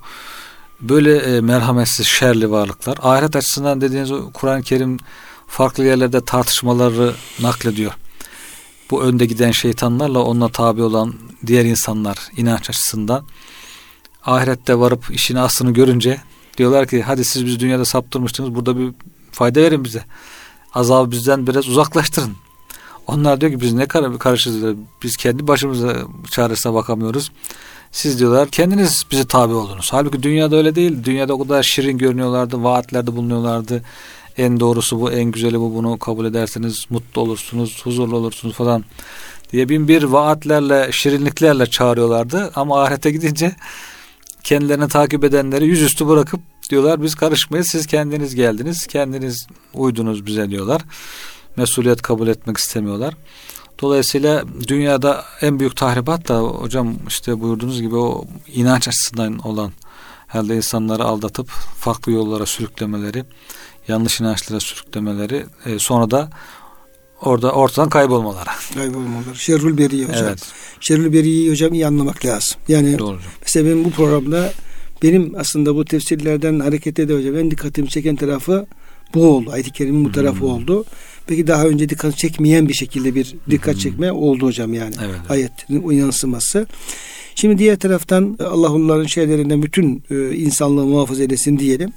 [0.80, 2.98] Böyle e, merhametsiz, şerli varlıklar.
[3.02, 4.98] Ahiret açısından dediğiniz Kur'an-ı Kerim
[5.46, 7.92] farklı yerlerde tartışmaları naklediyor.
[8.90, 11.14] Bu önde giden şeytanlarla onunla tabi olan
[11.46, 13.24] diğer insanlar inanç açısından
[14.24, 16.20] ahirette varıp işin aslını görünce
[16.58, 18.92] diyorlar ki hadi siz biz dünyada saptırmıştınız burada bir
[19.32, 20.04] fayda verin bize.
[20.74, 22.36] Azabı bizden biraz uzaklaştırın.
[23.06, 25.96] Onlar diyor ki biz ne kadar karışırız biz kendi başımıza
[26.30, 27.30] çaresine bakamıyoruz.
[27.92, 29.88] Siz diyorlar kendiniz bize tabi oldunuz.
[29.90, 31.04] Halbuki dünyada öyle değil.
[31.04, 33.82] Dünyada o kadar şirin görünüyorlardı, vaatlerde bulunuyorlardı.
[34.38, 35.74] En doğrusu bu, en güzeli bu.
[35.74, 38.84] Bunu kabul ederseniz mutlu olursunuz, huzurlu olursunuz falan
[39.52, 42.52] diye bin bir vaatlerle, şirinliklerle çağırıyorlardı.
[42.54, 43.56] Ama ahirete gidince
[44.42, 50.82] kendilerini takip edenleri yüzüstü bırakıp diyorlar biz karışmayız siz kendiniz geldiniz kendiniz uydunuz bize diyorlar
[51.56, 53.14] mesuliyet kabul etmek istemiyorlar.
[53.80, 59.72] Dolayısıyla dünyada en büyük tahribat da hocam işte buyurduğunuz gibi o inanç açısından olan
[60.26, 63.24] herhalde insanları aldatıp farklı yollara sürüklemeleri,
[63.88, 66.30] yanlış inançlara sürüklemeleri e, sonra da
[67.20, 68.48] orada ortadan kaybolmaları.
[68.74, 69.36] Kaybolmaları.
[69.36, 70.24] Şerrül Beriye hocam.
[70.24, 70.42] Evet.
[70.80, 72.60] Şerrül Beriye'yi hocam iyi anlamak lazım.
[72.68, 73.18] Yani Doğru.
[73.42, 74.52] mesela benim bu programda
[75.02, 78.66] benim aslında bu tefsirlerden hareketle de hocam en dikkatimi çeken tarafı
[79.14, 79.50] bu oldu.
[79.52, 80.48] Ayet-i Kerim'in bu tarafı Hmm.
[80.48, 80.84] oldu.
[81.26, 84.94] Peki daha önce dikkat çekmeyen bir şekilde bir dikkat çekme oldu hocam yani.
[85.04, 85.30] Evet.
[85.30, 86.66] Ayetin o yansıması.
[87.34, 91.92] Şimdi diğer taraftan Allah onların şeylerinden bütün e, insanlığı muhafaza eylesin diyelim.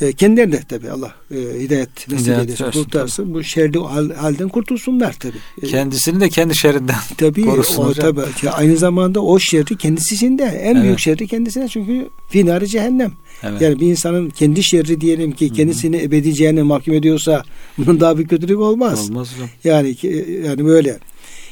[0.00, 3.34] E, kendilerine tabi Allah e, hidayet nasip Hidayet eylesin, versin, kurtarsın.
[3.34, 5.36] Bu şerde hal, halden kurtulsunlar tabi.
[5.62, 8.14] E, Kendisini de kendi şerrinden Tabii korusun o hocam.
[8.16, 10.42] tabii ki aynı zamanda o şerri kendisi içinde.
[10.44, 10.84] En Evet.
[10.84, 13.12] büyük şerri kendisine çünkü finari cehennem.
[13.42, 13.60] Evet.
[13.60, 17.42] Yani bir insanın kendi şerri diyelim ki kendisini ebedi cehenneme mahkum ediyorsa
[17.78, 19.10] bunun daha bir kötülük olmaz.
[19.10, 19.48] Olmaz hocam.
[19.64, 20.98] Yani ki- yani böyle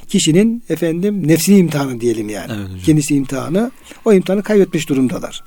[0.08, 2.52] kişinin efendim nefsini imtihanı diyelim yani.
[2.56, 2.78] Evet hocam.
[2.86, 3.70] Kendisi imtihanı.
[4.04, 5.44] O imtihanı kaybetmiş durumdalar.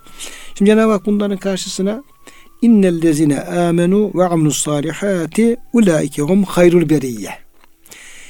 [0.58, 2.04] Şimdi Cenab-ı Hak bunların karşısına
[2.66, 7.30] innellezine amenu ve amilus salihati ulaike hum hayrul beriyye.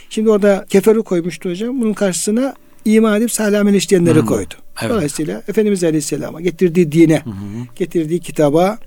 [0.09, 1.81] Şimdi orada keferu koymuştu hocam.
[1.81, 2.53] Bunun karşısına
[2.85, 4.25] iman edip salih amel işleyenleri Hı.
[4.25, 4.53] koydu.
[4.81, 4.91] Evet.
[4.91, 7.33] Dolayısıyla Efendimiz Aleyhisselam'a getirdiği dine, Hı hı.
[7.75, 8.77] getirdiği kitaba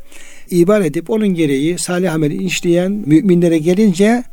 [0.51, 4.25] iman edip onun gereği salih amel işleyen müminlere gelince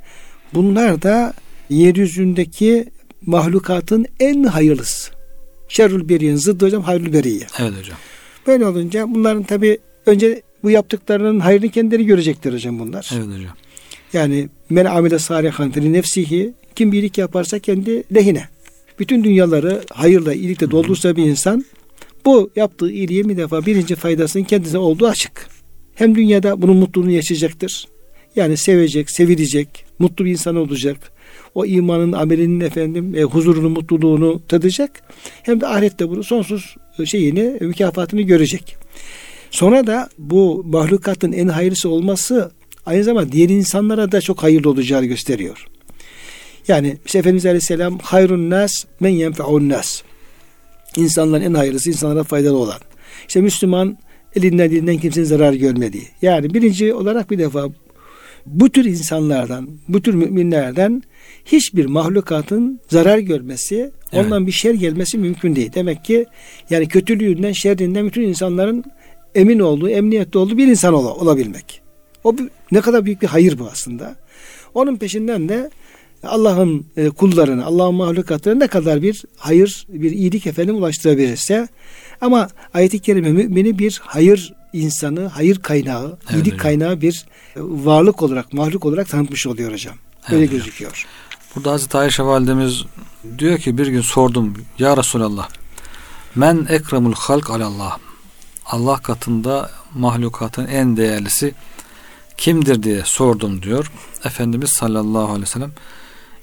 [0.54, 1.34] bunlar da
[1.70, 2.86] yeryüzündeki
[3.26, 5.12] mahlukatın en hayırlısı.
[5.68, 7.48] Şerrül beriyen zıddı hocam hayrül beriye.
[7.60, 7.98] Evet hocam.
[8.48, 13.10] Böyle olunca bunların tabi önce bu yaptıklarının hayrını kendileri görecektir hocam bunlar.
[13.14, 13.56] Evet hocam.
[14.14, 18.44] Yani men amile salihan feli nefsihi kim bir iyilik yaparsa kendi lehine.
[19.00, 21.66] Bütün dünyaları hayırla, iyilikle doldursa bir insan
[22.26, 25.48] bu yaptığı iyiliğin bir defa birinci faydasının kendisine olduğu açık.
[25.96, 27.88] Hem dünyada bunun mutluluğunu yaşayacaktır.
[28.36, 30.98] Yani sevecek, sevilecek, mutlu bir insan olacak.
[31.56, 35.02] O imanın, amelinin efendim e, huzurunu, mutluluğunu tadacak.
[35.44, 38.78] Hem de ahirette bunu sonsuz e, şeyini, mükafatını görecek.
[39.56, 42.52] Sonra da bu mahlukatın en hayırlısı olması
[42.86, 45.68] aynı zamanda diğer insanlara da çok hayırlı olacağını gösteriyor.
[46.68, 50.02] Yani işte Efendimiz Aleyhisselam hayrun nas men yenfe'un nas.
[50.98, 52.80] İnsanların en hayırlısı insanlara faydalı olan.
[53.28, 53.98] İşte Müslüman
[54.36, 56.08] elinden dilinden kimsenin zarar görmediği.
[56.22, 57.70] Yani birinci olarak bir defa
[58.46, 61.04] bu tür insanlardan, bu tür müminlerden
[61.46, 64.26] hiçbir mahlukatın zarar görmesi, Evet.
[64.26, 65.72] ondan bir şer gelmesi mümkün değil.
[65.76, 66.26] Demek ki
[66.70, 68.84] yani kötülüğünden, şerrinden bütün insanların
[69.36, 71.82] emin olduğu, emniyette olduğu bir insan ola- olabilmek.
[72.24, 72.36] O
[72.72, 74.16] ne kadar büyük bir hayır bu aslında.
[74.74, 75.70] Onun peşinden de
[76.24, 81.68] Allah'ın e, kullarını, Allah'ın mahlukatlarına ne kadar bir hayır, bir iyilik efendim ulaştırabilirse
[82.22, 86.58] ama ayet-i kerime mümini bir hayır insanı, hayır kaynağı, Evet iyilik hocam.
[86.58, 89.96] kaynağı bir e, varlık olarak, mahluk olarak tanıtmış oluyor hocam.
[90.32, 91.06] Öyle Evet gözüküyor.
[91.56, 92.84] Burada Hazreti Ayşe validemiz
[93.40, 95.50] diyor ki bir gün sordum ya Resulallah
[96.36, 97.98] men ekremul halk alallah
[98.66, 101.54] Allah katında mahlukatın en değerlisi
[102.38, 103.92] kimdir diye sordum diyor.
[104.24, 105.72] Efendimiz sallallahu aleyhi ve sellem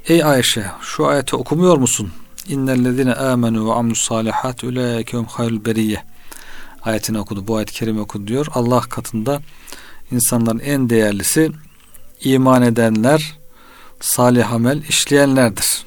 [0.06, 2.12] Ey Ayşe şu ayeti okumuyor musun?
[2.48, 6.04] İnnellezine amenu ve amlus salihat ulaikehum hayrul beriyye
[6.82, 7.46] ayetini okudu.
[7.46, 8.46] Bu ayet-i kerime okudu diyor.
[8.54, 9.42] Allah katında
[10.10, 11.50] insanların en değerlisi
[12.24, 13.38] iman edenler,
[14.00, 15.84] salih amel işleyenlerdir.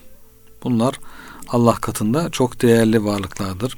[0.63, 0.99] Bunlar
[1.47, 3.77] Allah katında çok değerli varlıklardır.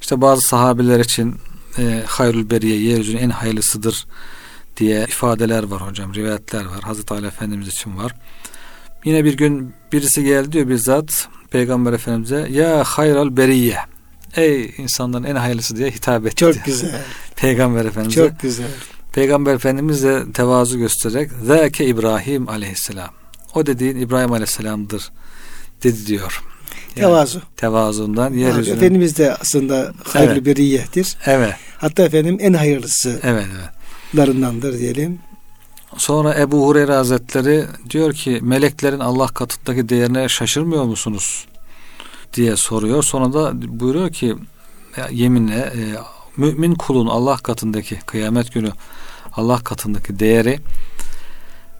[0.00, 1.36] İşte bazı sahabeler için
[1.78, 4.06] e, hayrül beriye yeryüzünün en hayırlısıdır
[4.76, 6.14] diye ifadeler var hocam.
[6.14, 6.80] Rivayetler var.
[6.82, 8.14] Hazreti Ali Efendimiz için var.
[9.04, 13.78] Yine bir gün birisi geldi diyor bizzat Peygamber Efendimiz'e ya hayral beriye
[14.36, 16.36] ey insanların en hayırlısı diye hitap etti.
[16.36, 17.00] Çok güzel.
[17.36, 18.28] Peygamber Efendimiz'e.
[18.28, 18.66] Çok güzel.
[19.12, 23.10] Peygamber Efendimiz de tevazu göstererek zâke İbrahim aleyhisselam.
[23.54, 25.10] O dediğin İbrahim aleyhisselamdır
[25.82, 26.42] dedi diyor.
[26.96, 27.42] Yani Tevazu.
[27.56, 28.76] Tevazundan Yani yeryüzüne.
[28.76, 30.44] Efendimiz de aslında hayırlı Evet.
[30.46, 31.16] bir iyiyettir.
[31.26, 33.70] Evet, Hatta efendim en hayırlısı evet, evet.
[34.16, 35.18] larındandır diyelim.
[35.96, 41.46] Sonra Ebu Hureyre Hazretleri diyor ki meleklerin Allah katındaki değerine şaşırmıyor musunuz?
[42.34, 43.02] diye soruyor.
[43.02, 44.34] Sonra da buyuruyor ki
[45.10, 45.80] yeminle e,
[46.36, 48.70] mümin kulun Allah katındaki kıyamet günü
[49.36, 50.60] Allah katındaki değeri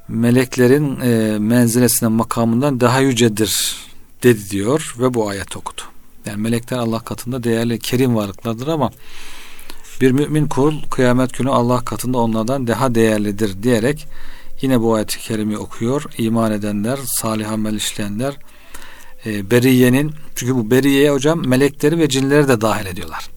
[0.08, 3.76] meleklerin e, menzilesine makamından daha yücedir
[4.22, 5.82] dedi diyor ve bu ayet okudu.
[6.26, 8.90] Yani melekler Allah katında değerli kerim varlıklardır ama
[10.00, 14.06] bir mümin kul kıyamet günü Allah katında onlardan daha değerlidir diyerek
[14.60, 16.04] yine bu ayet-i kerimi okuyor.
[16.18, 18.36] İman edenler, salih amel işleyenler
[19.26, 23.28] e, beriyenin çünkü bu beriyeye hocam melekleri ve cinleri de dahil ediyorlar.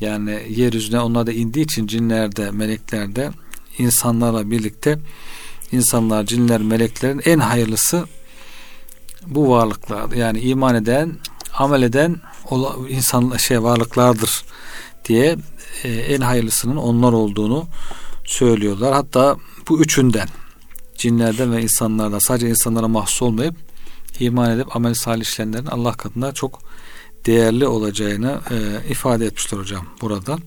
[0.00, 3.30] Yani yeryüzüne onlar da indiği için cinler de melekler de
[3.78, 4.98] insanlarla birlikte
[5.72, 8.04] insanlar, cinler, meleklerin en hayırlısı
[9.26, 11.12] bu varlıklar yani iman eden,
[11.58, 12.16] amel eden
[12.88, 14.44] insan şey varlıklardır
[15.04, 15.36] diye
[15.84, 17.66] e, en hayırlısının onlar olduğunu
[18.24, 18.92] söylüyorlar.
[18.92, 19.36] Hatta
[19.68, 20.28] bu üçünden
[20.94, 23.54] cinlerden ve insanlardan sadece insanlara mahsus olmayıp
[24.20, 26.60] iman edip amel salih işleyenlerin Allah katında çok
[27.26, 30.38] değerli olacağını e, ifade etmişler hocam burada.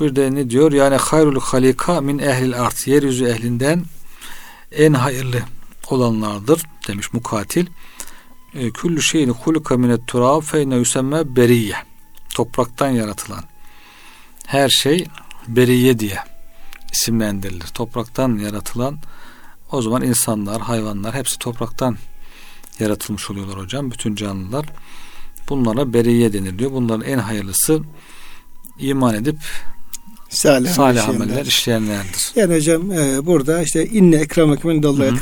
[0.00, 0.72] Bir de ne diyor?
[0.72, 2.86] Yani hayrul halika min ehlil art.
[2.86, 3.84] Yeryüzü ehlinden
[4.72, 5.42] en hayırlı
[5.92, 7.66] olanlardır demiş mukatil.
[8.54, 11.74] E, Küllü şeyini huluka minet turab fe inne yüsemme beriye.
[12.34, 13.44] Topraktan yaratılan
[14.46, 15.06] her şey
[15.48, 16.18] beriye diye
[16.92, 17.66] isimlendirilir.
[17.66, 18.98] Topraktan yaratılan
[19.72, 21.96] o zaman insanlar, hayvanlar hepsi topraktan
[22.78, 23.90] yaratılmış oluyorlar hocam.
[23.90, 24.66] Bütün canlılar
[25.48, 26.72] bunlara beriye deniliyor.
[26.72, 27.82] Bunların en hayırlısı
[28.78, 29.38] iman edip
[30.28, 32.32] salih, salih ameller işleyenlerdir.
[32.36, 35.16] Yani hocam e, burada işte inne ekremekum indallahi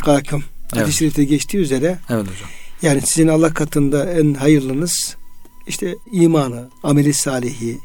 [0.68, 1.28] etkakum hadis-i evet.
[1.28, 2.48] geçtiği üzere evet hocam.
[2.82, 5.16] yani sizin Allah katında en hayırlınız
[5.66, 7.78] işte imanı, ameli salihi,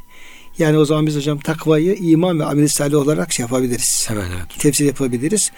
[0.58, 4.08] yani o zaman biz hocam takvayı iman ve amel salih olarak şey yapabiliriz.
[4.12, 4.60] Evet, evet.
[4.60, 5.52] Tefsir yapabiliriz.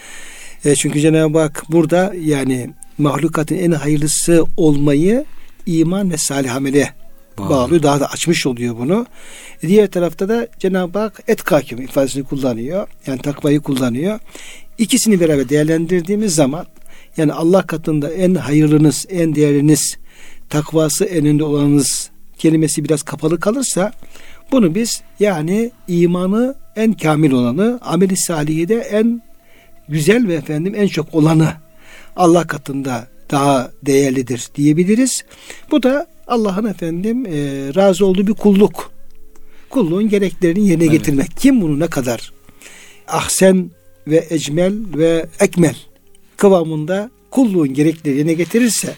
[0.65, 5.25] E, çünkü Cenab-ı Hak burada yani mahlukatın en hayırlısı olmayı
[5.65, 6.93] iman ve salih amele
[7.38, 7.49] Bağlı.
[7.49, 7.83] bağlıyor.
[7.83, 9.05] Daha da açmış oluyor bunu.
[9.63, 12.88] E, diğer tarafta da Cenab-ı Hak et kakim ifadesini kullanıyor.
[13.07, 14.19] Yani takvayı kullanıyor.
[14.77, 16.65] İkisini beraber değerlendirdiğimiz zaman
[17.17, 19.97] yani Allah katında en hayırlınız, en değerliniz,
[20.49, 23.91] takvası en önde olanınız kelimesi biraz kapalı kalırsa
[24.51, 29.21] bunu biz yani imanı en kamil olanı, ameli salihi de en
[29.89, 31.54] güzel ve efendim en çok olanı
[32.15, 35.25] Allah katında daha değerlidir diyebiliriz.
[35.71, 37.32] Bu da Allah'ın efendim e,
[37.75, 38.91] razı olduğu bir kulluk.
[39.69, 40.91] Kulluğun gereklerini yerine evet.
[40.91, 41.38] getirmek.
[41.38, 42.34] Kim bunu ne kadar
[43.08, 43.71] ahsen
[44.08, 45.75] ve ecmel ve ekmel
[46.38, 48.95] kıvamında kulluğun gereklerini yerine getirirse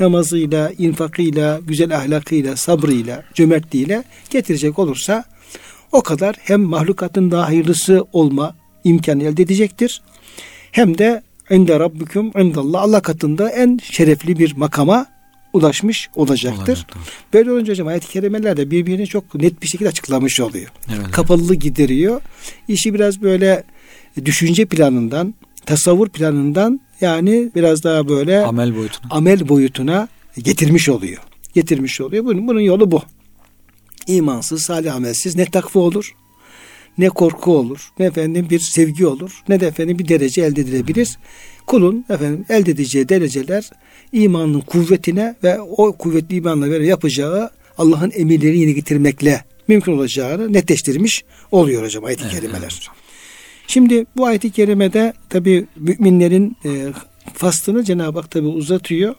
[0.00, 5.24] namazıyla, infakıyla, güzel ahlakıyla, sabrıyla, cömertliğiyle getirecek olursa
[5.92, 10.02] o kadar hem mahlukatın daha hayırlısı olma imkanı elde edecektir.
[10.72, 15.06] Hem de inde rabbüküm indallah Allah katında en şerefli bir makama
[15.52, 16.72] ulaşmış olacaktır.
[16.72, 16.86] Olabilir,
[17.32, 20.68] Böyle olunca hocam ayet-i kerimeler de birbirini çok net bir şekilde açıklamış oluyor.
[20.96, 22.20] Evet, Kapalılığı gideriyor.
[22.68, 23.64] İşi biraz böyle
[24.24, 25.34] düşünce planından,
[25.66, 31.22] tasavvur planından yani biraz daha böyle amel boyutuna, amel boyutuna getirmiş oluyor.
[31.54, 32.24] Getirmiş oluyor.
[32.24, 33.02] Bunun, bunun yolu bu.
[34.06, 36.14] İmansız, salih amelsiz ne takva olur,
[36.98, 41.18] ne korku olur, ne efendim bir sevgi olur, ne de efendim bir derece elde edilebilir.
[41.66, 43.70] Kulun efendim elde edeceği dereceler
[44.12, 51.24] imanın kuvvetine ve o kuvvetli imanla göre yapacağı Allah'ın emirleri yine getirmekle mümkün olacağını netleştirmiş
[51.52, 52.60] oluyor hocam ayet-i evet, kerimeler.
[52.60, 53.01] Evet,
[53.66, 56.92] Şimdi bu ayet-i kerimede tabi müminlerin e,
[57.34, 59.14] faslını Cenab-ı Hak tabi uzatıyor.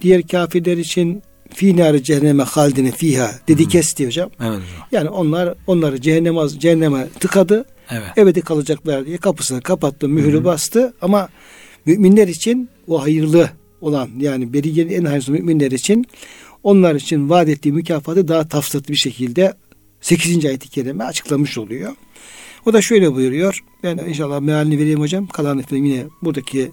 [0.00, 1.22] Diğer kafirler için
[1.54, 4.30] fi nar cehenneme haldine fiha dedi kesti hocam.
[4.40, 4.88] Evet hocam.
[4.92, 7.64] Yani onlar onları cehenneme cehenneme tıkadı.
[7.90, 8.18] Evet.
[8.18, 10.44] Ebedi kalacaklar diye kapısını kapattı, mühürü hmm.
[10.44, 11.28] bastı ama
[11.84, 16.06] müminler için o hayırlı olan yani beriyenin en hayırlı müminler için
[16.62, 19.54] onlar için vaat ettiği mükafatı daha tafsatlı bir şekilde
[20.00, 20.44] 8.
[20.44, 21.92] ayet-i kerime açıklamış oluyor.
[22.66, 23.64] O da şöyle buyuruyor.
[23.82, 25.26] Ben inşallah mealini vereyim hocam.
[25.26, 26.70] Kalan efendim yine buradaki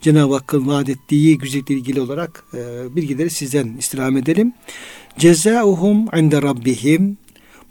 [0.00, 4.52] Cenab-ı Hakk'ın vaat ettiği güzellikle ilgili olarak e, bilgileri sizden istirham edelim.
[5.18, 7.18] Cezauhum inde rabbihim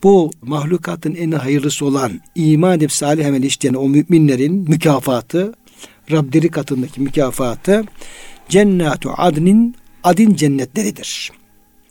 [0.04, 5.54] bu mahlukatın en hayırlısı olan iman edip salih amel işleyen o müminlerin mükafatı
[6.12, 7.84] Rableri katındaki mükafatı
[8.49, 11.32] cennatu adnin adin cennetleridir.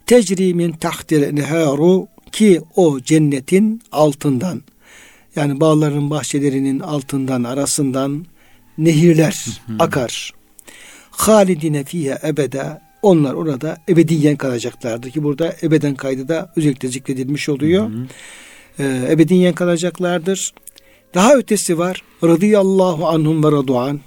[0.07, 4.63] Tecrimin tahtil neharu ki o cennetin altından
[5.37, 8.27] yani bağların bahçelerinin altından arasından
[8.79, 9.47] nehirler
[9.79, 10.33] akar.
[11.11, 17.91] Halidine fiye ebede onlar orada ebediyen kalacaklardır ki burada ebeden kaydı da özellikle zikredilmiş oluyor.
[18.79, 20.55] Ee, ebediyen kalacaklardır.
[21.15, 22.03] Daha ötesi var.
[22.25, 24.01] Radıyallahu anhum ve raduan.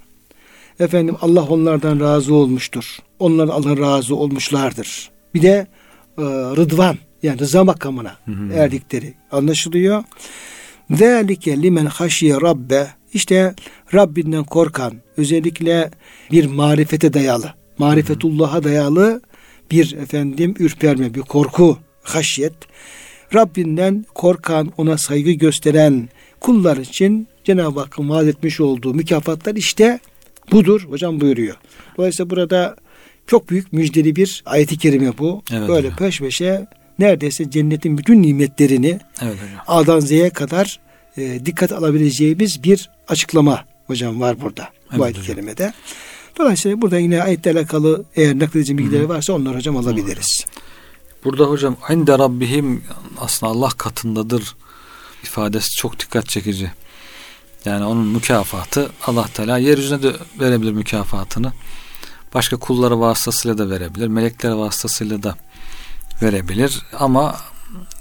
[0.79, 2.97] Efendim Allah onlardan razı olmuştur.
[3.19, 5.11] Onlar Allah razı olmuşlardır.
[5.33, 5.67] Bir de
[6.17, 6.23] e,
[6.57, 8.53] rıdvan yani rıza makamına hı hı.
[8.53, 10.03] erdikleri anlaşılıyor.
[10.91, 13.55] Zalike limen haşiye rabbe işte
[13.93, 15.91] Rabbinden korkan özellikle
[16.31, 19.21] bir marifete dayalı marifetullah'a dayalı
[19.71, 22.53] bir efendim ürperme bir korku haşyet
[23.35, 29.99] Rabbinden korkan ona saygı gösteren kullar için Cenab-ı Hakk'ın vaat etmiş olduğu mükafatlar işte
[30.51, 31.55] budur hocam buyuruyor.
[31.97, 32.75] Dolayısıyla burada
[33.27, 35.41] çok büyük müjdeli bir ayeti kerime bu.
[35.51, 35.97] Evet, Böyle hocam.
[35.97, 36.67] peş peşe
[36.99, 39.49] neredeyse cennetin bütün nimetlerini evet, hocam.
[39.67, 40.79] A'dan Z'ye kadar
[41.17, 45.73] e, dikkat alabileceğimiz bir açıklama hocam var burada evet, bu ayet-i kerimede.
[46.37, 50.45] Dolayısıyla burada yine ayetle alakalı eğer nakledici bilgileri varsa onları hocam alabiliriz.
[51.23, 52.83] Burada hocam inde rabbihim
[53.19, 54.55] aslında Allah katındadır
[55.23, 56.71] ifadesi çok dikkat çekici.
[57.65, 61.53] Yani onun mükafatı Allah Teala yeryüzüne de verebilir mükafatını.
[62.33, 64.07] Başka kulları vasıtasıyla da verebilir.
[64.07, 65.35] Melekler vasıtasıyla da
[66.21, 66.81] verebilir.
[66.99, 67.35] Ama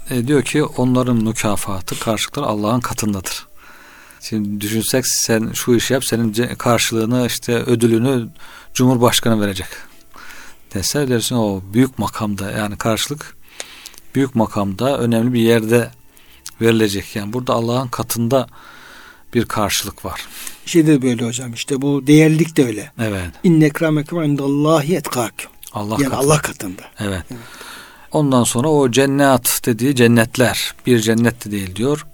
[0.09, 3.47] e, diyor ki onların mükafatı karşılıkları Allah'ın katındadır.
[4.21, 8.29] Şimdi düşünsek sen şu işi yap senin karşılığını işte ödülünü
[8.73, 9.67] Cumhurbaşkanı verecek.
[10.73, 13.37] Dese dersin o büyük makamda yani karşılık
[14.15, 15.91] büyük makamda önemli bir yerde
[16.61, 17.15] verilecek.
[17.15, 18.47] Yani burada Allah'ın katında
[19.33, 20.27] bir karşılık var.
[20.65, 22.91] Şey de böyle hocam işte bu değerlilik de öyle.
[22.99, 23.29] Evet.
[23.43, 25.49] İnne ekramekum indallahi etkâküm.
[25.73, 26.17] Allah yani katında.
[26.17, 26.81] Allah katında.
[26.99, 27.23] Evet.
[27.31, 27.41] evet.
[28.11, 32.05] Ondan sonra o cennet dediği cennetler bir cennet de değil diyor.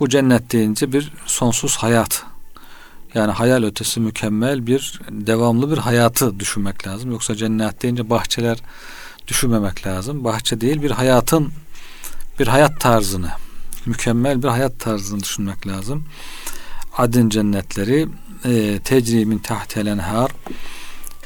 [0.00, 2.22] Bu cennet deyince bir sonsuz hayat.
[3.14, 7.10] Yani hayal ötesi mükemmel bir devamlı bir hayatı düşünmek lazım.
[7.10, 8.58] Yoksa cennet deyince bahçeler
[9.28, 10.24] düşünmemek lazım.
[10.24, 11.52] Bahçe değil bir hayatın
[12.38, 13.30] bir hayat tarzını
[13.86, 16.04] mükemmel bir hayat tarzını düşünmek lazım.
[16.96, 18.08] Adın cennetleri
[18.44, 19.86] e, tecrimin tahtel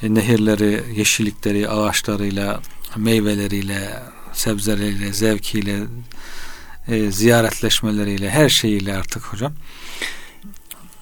[0.03, 2.61] e, nehirleri, yeşillikleri, ağaçlarıyla,
[2.97, 3.91] meyveleriyle,
[4.33, 5.79] sebzeleriyle, zevkiyle,
[6.89, 9.53] e, ziyaretleşmeleriyle, her şeyiyle artık hocam.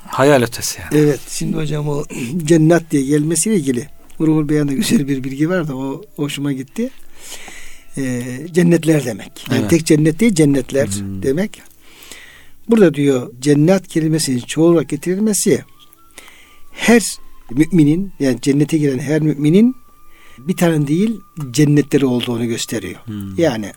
[0.07, 1.05] Hayal ötesi yani.
[1.05, 1.21] Evet.
[1.29, 2.05] Şimdi hocam o
[2.45, 3.89] cennet diye gelmesiyle ilgili
[4.21, 6.91] Ruhul Beyan'da güzel bir bilgi var da o hoşuma gitti.
[7.97, 9.47] Ee, cennetler demek.
[9.51, 9.71] Yani evet.
[9.71, 11.23] tek cennet değil cennetler hmm.
[11.23, 11.63] demek.
[12.69, 15.65] Burada diyor cennet kelimesinin çoğu olarak getirilmesi
[16.73, 17.03] her
[17.51, 19.77] müminin yani cennete giren her müminin
[20.39, 21.21] bir tane değil
[21.51, 23.01] cennetleri olduğunu gösteriyor.
[23.05, 23.39] Hmm.
[23.39, 23.73] Yani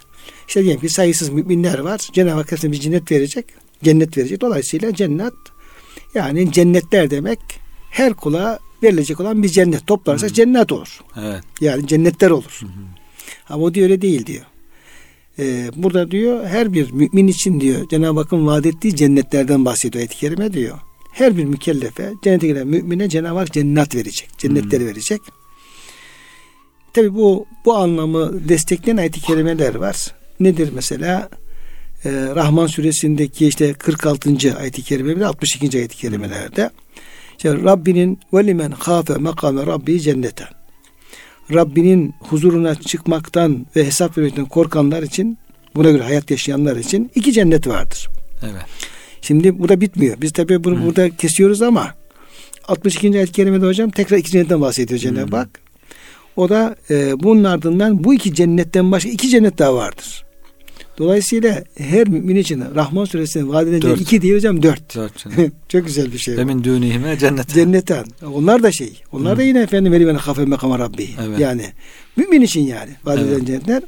[0.48, 2.10] işte diyelim ki sayısız müminler var.
[2.14, 3.46] Cenab-ı Hak bir cennet verecek.
[3.84, 4.42] Cennet verecek.
[4.42, 5.34] Dolayısıyla cennet
[6.14, 7.40] yani cennetler demek
[7.92, 9.88] her kula verilecek olan bir cennet.
[9.88, 10.34] Toplarsa hmm.
[10.34, 11.00] cennet olur.
[11.22, 11.44] Evet.
[11.62, 12.60] Yani cennetler olur.
[12.60, 12.70] Hmm.
[13.50, 14.46] Ama o diyor öyle değil diyor.
[15.40, 20.18] Ee, burada diyor her bir mümin için diyor Cenab-ı Hakk'ın vaat ettiği cennetlerden bahsediyor ayet-i
[20.18, 20.80] kerime diyor.
[21.12, 24.30] Her bir mükellefe cennete giren mümine Cenab-ı Hak cennet verecek.
[24.38, 24.90] Cennetleri hmm.
[24.90, 25.22] verecek.
[26.94, 30.08] Tabi bu bu anlamı destekleyen ayet-i kerimeler var.
[30.40, 31.30] Nedir mesela?
[32.06, 34.30] Ee, Rahman suresindeki işte 46.
[34.60, 35.78] ayet-i kerime ve 62.
[35.78, 36.70] ayet-i kerimelerde
[37.38, 40.48] işte Rabbinin ve limen khafe makame rabbi cenneten.
[41.54, 45.38] Rabbinin huzuruna çıkmaktan ve hesap vermekten korkanlar için
[45.76, 48.10] buna göre hayat yaşayanlar için iki cennet vardır.
[48.44, 48.66] Evet.
[49.22, 50.22] Şimdi bu da bitmiyor.
[50.22, 50.86] Biz tabii bunu Hı.
[50.86, 51.94] burada kesiyoruz ama
[52.68, 53.18] 62.
[53.18, 55.71] ayet-i kerimede hocam tekrar iki cennetten bahsediyor Cenab-ı Hak.
[56.36, 60.26] O da e, bunun ardından bu iki cennetten başka iki cennet daha vardır.
[60.98, 64.96] Dolayısıyla her mümin için Rahman suresinin vaat edilen iki değil hocam dört.
[64.96, 65.26] dört
[65.70, 66.38] Çok güzel bir şey.
[66.38, 67.50] Demin düğünihime cennet.
[67.50, 68.06] Cennetten.
[68.34, 69.02] Onlar da şey.
[69.12, 69.38] Onlar Hı.
[69.38, 71.10] da yine efendim veli ben hafe mekama rabbi.
[71.28, 71.40] Evet.
[71.40, 71.66] Yani
[72.16, 73.48] mümin için yani vaat edilen evet.
[73.48, 73.84] cennetler.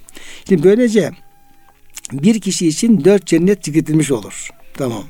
[0.50, 1.12] Şimdi böylece
[2.12, 4.50] bir kişi için dört cennet zikredilmiş olur.
[4.74, 5.04] Tamam.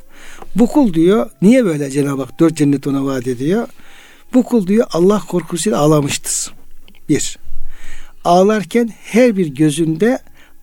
[0.56, 3.68] Bu kul diyor niye böyle Cenab-ı Hak dört cennet ona vaat ediyor?
[4.34, 6.54] Bu kul diyor Allah korkusuyla ağlamıştır.
[7.10, 7.38] Bir.
[8.26, 10.20] Ağlarken her bir gözünde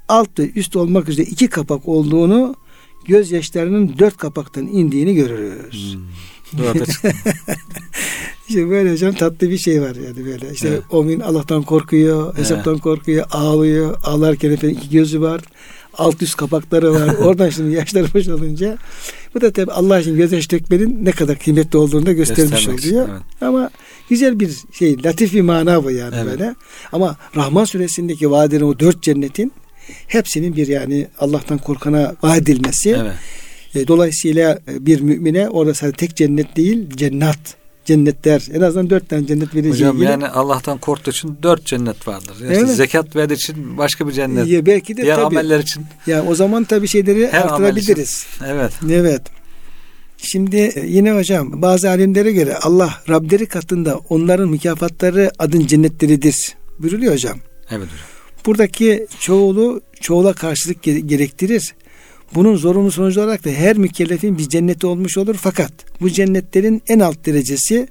[0.08, 2.54] alt ve üst olmak üzere iki kapak olduğunu
[3.06, 5.94] gözyaşlarının dört kapaktan indiğini görürüz.
[5.94, 6.00] Hmm.
[8.48, 10.52] işte böyle hocam tatlı bir şey var yani böyle.
[10.52, 10.82] İşte evet.
[10.90, 12.82] o Allah'tan korkuyor, hesaptan evet.
[12.82, 13.98] korkuyor, ağlıyor.
[14.04, 15.40] Ağlarken efendim iki gözü var.
[15.98, 17.14] Alt üst kapakları var.
[17.24, 18.78] Oradan şimdi yaşları boşalınca
[19.34, 23.08] bu da tabi Allah için gözyaş dökmenin ne kadar kıymetli olduğunu da göstermiş oluyor.
[23.10, 23.20] Evet.
[23.40, 23.70] Ama
[24.08, 26.26] güzel bir şey, latif bir mana bu yani evet.
[26.26, 26.54] böyle.
[26.92, 29.52] Ama Rahman suresindeki vaadinin o dört cennetin
[30.06, 32.96] hepsinin bir yani Allah'tan korkana vaat edilmesi.
[33.00, 33.14] Evet.
[33.74, 39.26] E, dolayısıyla bir mümine orada sadece tek cennet değil, cennet cennetler en azından dört tane
[39.26, 40.04] cennet vereceği Hocam gibi.
[40.04, 42.34] yani Allah'tan korktuğu için dört cennet vardır.
[42.42, 42.68] Yani evet.
[42.70, 44.46] zekat verdiği için başka bir cennet.
[44.46, 45.26] Ya belki de Diğer tabii.
[45.26, 45.84] ameller için.
[46.06, 48.26] Ya o zaman tabii şeyleri Her artırabiliriz.
[48.46, 48.72] Evet.
[48.90, 49.22] Evet.
[50.16, 56.54] Şimdi e, yine hocam bazı alimlere göre Allah Rableri katında onların mükafatları adın cennetleridir.
[56.78, 57.38] Buyuruluyor hocam.
[57.70, 58.06] Evet hocam.
[58.46, 61.74] Buradaki çoğulu çoğula karşılık gerektirir.
[62.34, 65.34] Bunun zorunlu sonucu olarak da her mükellefin bir cenneti olmuş olur.
[65.34, 67.88] Fakat bu cennetlerin en alt derecesi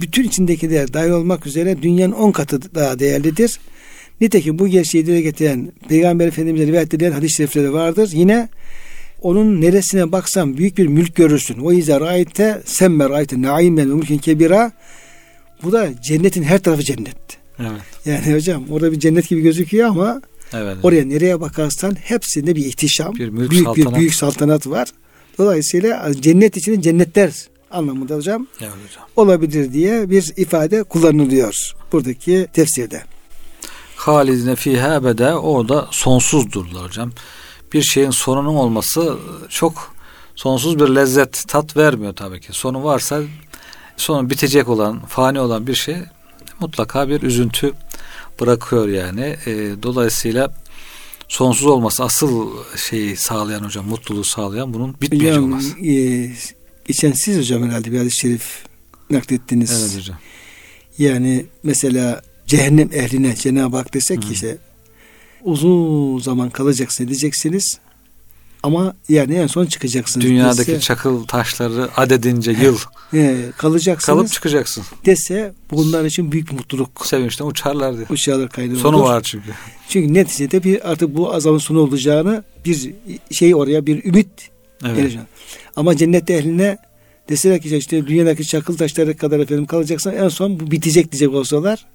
[0.00, 3.58] bütün içindekiler dahil olmak üzere dünyanın on katı daha değerlidir.
[4.20, 8.10] Nitekim bu gerçeği dile getiren Peygamber Efendimiz'e rivayet edilen hadis-i şerifleri vardır.
[8.12, 8.48] Yine
[9.22, 11.58] onun neresine baksan büyük bir mülk görürsün.
[11.58, 14.72] O izâ râite semme râite naîmen ve mülkün kebira.
[15.62, 17.16] Bu da cennetin her tarafı cennet.
[17.58, 17.70] Evet.
[18.06, 20.22] Yani hocam orada bir cennet gibi gözüküyor ama
[20.54, 20.76] evet.
[20.82, 23.92] oraya nereye bakarsan hepsinde bir ihtişam, bir büyük saltanat.
[23.92, 24.88] bir büyük saltanat var.
[25.38, 27.32] Dolayısıyla cennet içinde cennetler
[27.70, 29.04] anlamında hocam, Evet hocam.
[29.16, 33.02] olabilir diye bir ifade kullanılıyor buradaki tefsirde.
[33.96, 37.12] Halidine fiha ebede orada sonsuzdurlar hocam.
[37.72, 39.16] Bir şeyin sonunun olması
[39.48, 39.94] çok
[40.36, 42.48] sonsuz bir lezzet, tat vermiyor tabii ki.
[42.52, 43.20] Sonu varsa
[43.96, 45.96] sonu bitecek olan, fani olan bir şey
[46.60, 47.72] mutlaka bir üzüntü
[48.40, 49.36] bırakıyor yani.
[49.46, 50.54] E, dolayısıyla
[51.28, 55.78] sonsuz olması asıl şeyi sağlayan hocam, mutluluğu sağlayan bunun bitmeyecek Hocam, olması.
[55.86, 56.30] e,
[56.84, 58.64] geçen siz hocam herhalde bir hadis-i şerif
[59.10, 59.70] naklettiniz.
[59.82, 60.16] Evet hocam.
[60.98, 64.58] Yani mesela cehennem ehline Cenab-ı Hak desek ki işte
[65.44, 67.78] uzun zaman kalacaksın diyeceksiniz
[68.62, 70.26] ama yani en son çıkacaksınız.
[70.26, 72.78] Dünyadaki dese, çakıl taşları adedince yıl
[73.14, 74.84] e, kalacaksınız kalıp çıkacaksın.
[75.06, 77.06] dese bunlar için büyük mutluluk.
[77.06, 78.06] Sevinçten uçarlar diye.
[78.10, 79.04] Uçağlar kaydı Sonu olur.
[79.04, 79.50] var çünkü.
[79.88, 82.90] Çünkü neticede bir artık bu azabın sonu olacağını bir
[83.30, 84.28] şey oraya bir ümit
[84.84, 84.96] Evet.
[84.96, 85.20] gelecek.
[85.76, 86.78] Ama cennet ehline
[87.28, 91.86] deseler ki işte dünyadaki çakıl taşları kadar efendim kalacaksan en son bu bitecek diyecek olsalar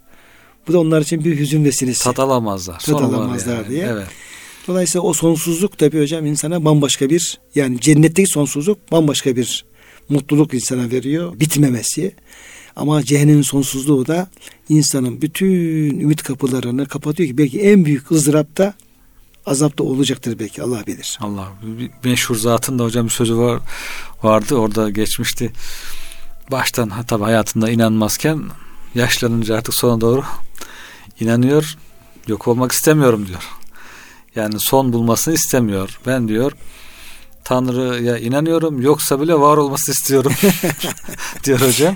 [0.67, 2.03] bu da onlar için bir hüzün vesilesi.
[2.03, 2.79] Tat alamazlar.
[2.79, 3.69] Tat alamazlar yani.
[3.69, 3.85] diye.
[3.91, 4.07] Evet.
[4.67, 9.65] Dolayısıyla o sonsuzluk tabii hocam insana bambaşka bir yani cennetteki sonsuzluk bambaşka bir
[10.09, 11.39] mutluluk insana veriyor.
[11.39, 12.15] Bitmemesi.
[12.75, 14.27] Ama cehennemin sonsuzluğu da
[14.69, 18.73] insanın bütün ümit kapılarını kapatıyor ki belki en büyük ızdırapta
[19.45, 21.17] azapta olacaktır belki Allah bilir.
[21.21, 21.53] Allah
[22.03, 23.59] meşhur zatın da hocam bir sözü var
[24.23, 25.51] vardı orada geçmişti.
[26.51, 28.43] Baştan ha, tabii hayatında inanmazken
[28.95, 30.23] yaşlanınca artık sona doğru
[31.19, 31.77] inanıyor.
[32.27, 33.56] Yok olmak istemiyorum diyor.
[34.37, 35.99] Yani son bulmasını istemiyor.
[36.05, 36.51] Ben diyor
[37.43, 40.31] Tanrı'ya inanıyorum yoksa bile var olmasını istiyorum
[41.43, 41.95] diyor hocam.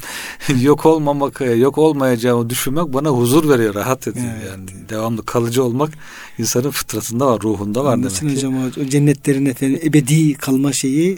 [0.60, 4.26] yok olmamak, yok olmayacağımı düşünmek bana huzur veriyor, rahat ediyor.
[4.40, 4.50] Evet.
[4.50, 5.90] Yani devamlı kalıcı olmak
[6.38, 8.34] insanın fıtratında var, ruhunda var Onun demek için ki.
[8.36, 11.08] hocam o, cennetlerin efendim ebedi kalma şeyi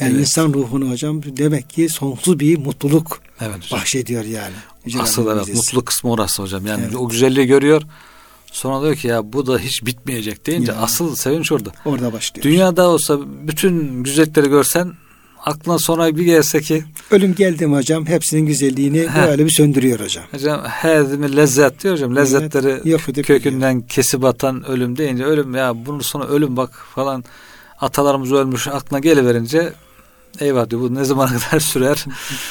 [0.00, 0.20] yani Evet.
[0.20, 3.80] insan ruhunu hocam demek ki sonsuz bir mutluluk Evet hocam.
[3.80, 4.54] bahşediyor yani.
[4.84, 5.52] Yüce Asıl evet bize.
[5.56, 6.66] mutlu kısmı orası hocam.
[6.66, 6.96] Yani Evet.
[6.96, 7.82] o güzelliği görüyor.
[8.54, 10.78] Sonra diyor ki ya bu da hiç bitmeyecek deyince Ya.
[10.78, 11.72] asıl sevinç orada.
[11.84, 12.44] Orada başlıyor.
[12.44, 14.92] Dünyada olsa bütün güzellikleri görsen
[15.44, 19.26] aklına sonra bir gelse ki Ölüm geldi mi hocam hepsinin güzelliğini Heh.
[19.26, 20.24] böyle bir söndürüyor hocam.
[20.30, 21.00] hocam her
[21.36, 22.16] lezzet diyor hocam.
[22.16, 27.24] Lezzetleri edip kökünden kesip atan ölüm deyince ölüm ya bunun sonu ölüm bak falan
[27.80, 29.72] atalarımız ölmüş aklına geliverince
[30.40, 32.04] eyvah diyor bu ne zamana kadar sürer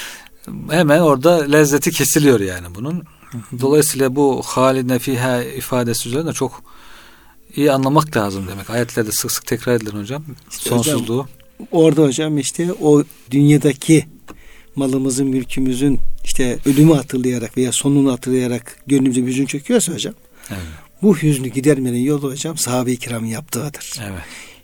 [0.70, 3.04] hemen orada lezzeti kesiliyor yani bunun
[3.62, 6.64] dolayısıyla bu haline fiha ifadesi üzerinde çok
[7.56, 8.70] iyi anlamak lazım demek.
[8.70, 10.24] Ayetlerde sık sık tekrar edilir hocam.
[10.52, 11.28] İşte sonsuzluğu.
[11.72, 14.06] Orada hocam işte o dünyadaki
[14.76, 20.14] malımızın, mülkümüzün işte ölümü hatırlayarak veya sonunu hatırlayarak gönlümüze bir hüzün çöküyorsa hocam
[20.50, 20.60] evet.
[21.02, 24.00] bu hüznü gidermenin yolu hocam sahabe-i kiramın yaptığıdır.
[24.04, 24.24] evet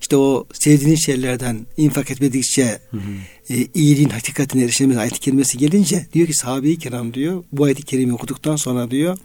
[0.09, 3.53] İşte o sevdiğiniz şeylerden infak etmedikçe Hı hı.
[3.53, 8.13] e, iyiliğin hakikatine erişemez ayet-i kerimesi gelince diyor ki sahabe-i kiram diyor bu ayet-i kerimi
[8.13, 9.17] okuduktan sonra diyor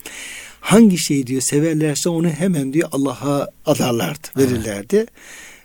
[0.61, 5.07] hangi şeyi diyor severlerse onu hemen diyor Allah'a adarlardı, verirlerdi.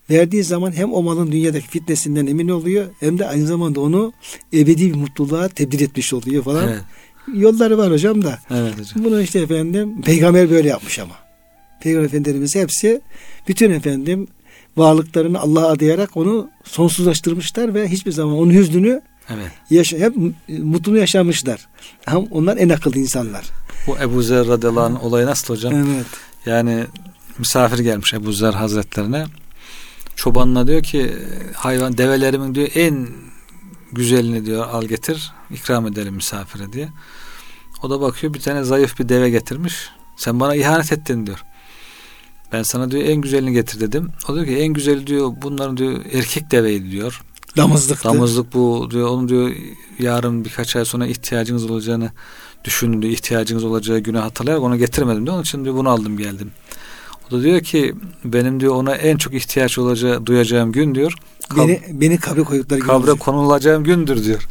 [0.10, 4.14] Verdiği zaman hem o malın dünyadaki fitnesinden emin oluyor hem de aynı zamanda onu
[4.54, 6.70] ebedi bir mutluluğa tebdil etmiş oluyor falan.
[6.70, 6.82] evet
[7.34, 8.40] Yolları var hocam da.
[8.52, 11.16] evet hocam Bunu işte efendim peygamber böyle yapmış ama.
[11.82, 13.02] Peygamber efendilerimiz hepsi
[13.48, 14.28] bütün efendim
[14.78, 20.16] varlıklarını Allah'a adayarak onu sonsuzlaştırmışlar ve hiçbir zaman onun hüznünü evet yaşa, hep
[20.48, 21.68] mutluluğu yaşamışlar.
[22.08, 23.46] Ama onlar en akıllı insanlar.
[23.88, 26.06] bu Ebu Zer radıyallahu anh olayı nasıl hocam Evet.
[26.46, 26.86] Yani
[27.38, 29.26] misafir gelmiş Ebu Zer Hazretlerine.
[30.16, 31.16] Çobanına diyor ki
[31.56, 33.08] hayvan develerimin diyor en
[33.92, 36.90] güzelini diyor al getir ikram edelim misafire diye.
[37.84, 39.90] O da bakıyor bir tane zayıf bir deve getirmiş.
[40.18, 41.44] Sen bana ihanet ettin diyor.
[42.54, 44.10] Ben sana diyor en güzelini getir dedim.
[44.30, 47.22] O diyor ki en güzeli diyor bunların diyor erkek deveydi diyor.
[47.58, 48.04] Damızlıktı.
[48.10, 49.08] Damızlık bu diyor.
[49.10, 49.52] Onun diyor
[50.00, 52.12] yarın birkaç ay sonra ihtiyacınız olacağını
[52.66, 53.14] düşündüm diyor.
[53.14, 55.34] ihtiyacınız olacağı günü hatırlayarak onu getirmedim diyor.
[55.36, 56.52] Onun için diyor bunu aldım geldim.
[57.28, 57.96] O da diyor ki
[58.26, 61.14] benim diyor ona en çok ihtiyaç olacağı duyacağım gün diyor.
[61.50, 63.20] Kab- Beni, beni kabre koydukları kabre olacak.
[63.20, 64.48] konulacağım gündür diyor.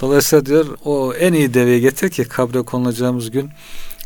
[0.00, 3.50] Dolayısıyla diyor o en iyi deveyi getir ki kabre konulacağımız gün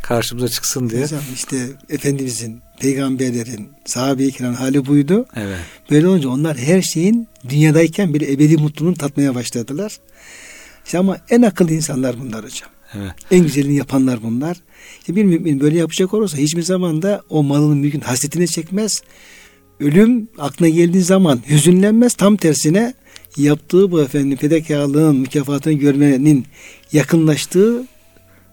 [0.09, 1.03] karşımıza çıksın diye.
[1.03, 1.57] Hocam işte
[1.89, 5.27] Efendimizin, peygamberlerin, sahabe-i kiram hali buydu.
[5.37, 5.59] Evet.
[5.91, 9.99] Böyle olunca onlar her şeyin dünyadayken bir ebedi mutluluğunu tatmaya başladılar.
[10.85, 12.71] İşte ama en akıllı insanlar bunlar hocam.
[12.95, 13.13] Evet.
[13.31, 14.57] En güzelini yapanlar bunlar.
[15.01, 19.03] İşte bir mümin böyle yapacak olursa hiçbir zaman da o malının mülkün hasretini çekmez.
[19.81, 22.15] Ölüm aklına geldiği zaman hüzünlenmez.
[22.15, 22.95] Tam tersine
[23.37, 26.47] yaptığı bu efendim fedakarlığın mükafatını görmenin
[26.93, 27.94] yakınlaştığı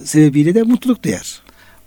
[0.05, 1.41] sebebiyle de mutluluk duyar.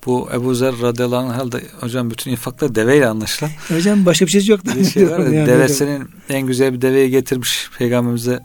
[0.06, 3.50] Bu Ebu Zer radıyallahu anh herhalde hocam bütün infaklar deveyle anlaşılan.
[3.68, 4.60] Hocam başka bir şey yok.
[4.64, 8.42] Bir şey var ya, Yani devesinin en güzel bir deveyi getirmiş peygamberimize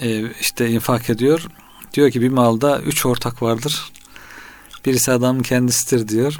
[0.00, 1.46] e, işte infak ediyor.
[1.94, 3.92] Diyor ki bir malda üç ortak vardır.
[4.86, 6.38] Birisi adamın kendisidir diyor.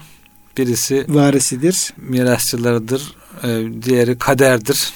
[0.57, 1.95] Birisi varisidir.
[1.97, 3.15] Mirasçılarıdır.
[3.45, 4.93] E, diğeri kaderdir.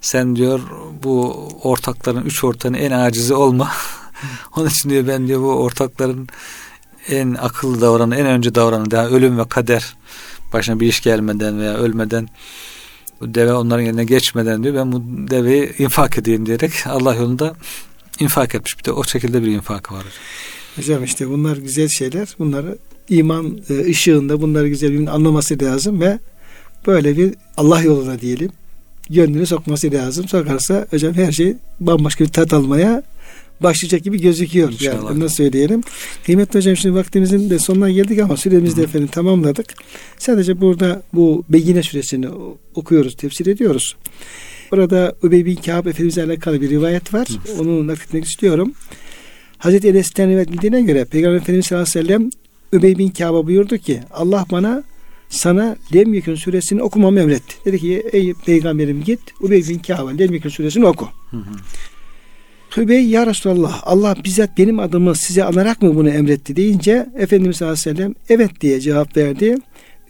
[0.00, 0.60] Sen diyor
[1.02, 3.72] bu ortakların üç ortağın en acizi olma.
[4.56, 6.28] Onun için diyor ben diyor bu ortakların
[7.08, 9.96] en akıllı davranı, en önce davranı daha ölüm ve kader
[10.52, 12.28] başına bir iş gelmeden veya ölmeden
[13.20, 17.54] bu deve onların yerine geçmeden diyor ben bu deveyi infak edeyim diyerek Allah yolunda
[18.20, 18.78] infak etmiş.
[18.78, 20.04] Bir de o şekilde bir infak var.
[20.76, 22.28] Hocam işte bunlar güzel şeyler.
[22.38, 22.78] Bunları
[23.08, 26.18] iman e, ışığında bunları güzel bir anlaması lazım ve
[26.86, 28.50] böyle bir Allah yoluna diyelim
[29.10, 30.28] gönlünü sokması lazım.
[30.28, 33.02] Sokarsa hocam her şey bambaşka bir tat almaya
[33.60, 34.72] başlayacak gibi gözüküyor.
[34.72, 34.94] İnşallah.
[34.94, 35.82] Yani bunu söyleyelim.
[36.26, 39.66] Kıymetli hocam şimdi vaktimizin de sonuna geldik ama süremizi de efendim tamamladık.
[40.18, 42.28] Sadece burada bu Begine suresini
[42.74, 43.96] okuyoruz, tefsir ediyoruz.
[44.70, 47.28] Burada Übey bin Kâb Efendimiz'e alakalı bir rivayet var.
[47.28, 47.62] Hı.
[47.62, 48.72] Onu nakletmek istiyorum.
[49.58, 52.30] Hazreti Enes'ten rivayet edildiğine göre Peygamber Efendimiz sallallahu aleyhi ve sellem
[52.72, 54.82] Übey bin Kâb'a buyurdu ki Allah bana
[55.28, 57.54] sana Lem Yekun suresini okumamı emretti.
[57.64, 61.08] Dedi ki ey peygamberim git Übey bin Kâb'a Lem Yekun suresini oku.
[61.30, 61.56] Hı hı.
[62.76, 67.78] Hübey ya Resulallah Allah bizzat benim adımı size anarak mı bunu emretti deyince Efendimiz sallallahu
[67.80, 69.56] aleyhi ve sellem evet diye cevap verdi.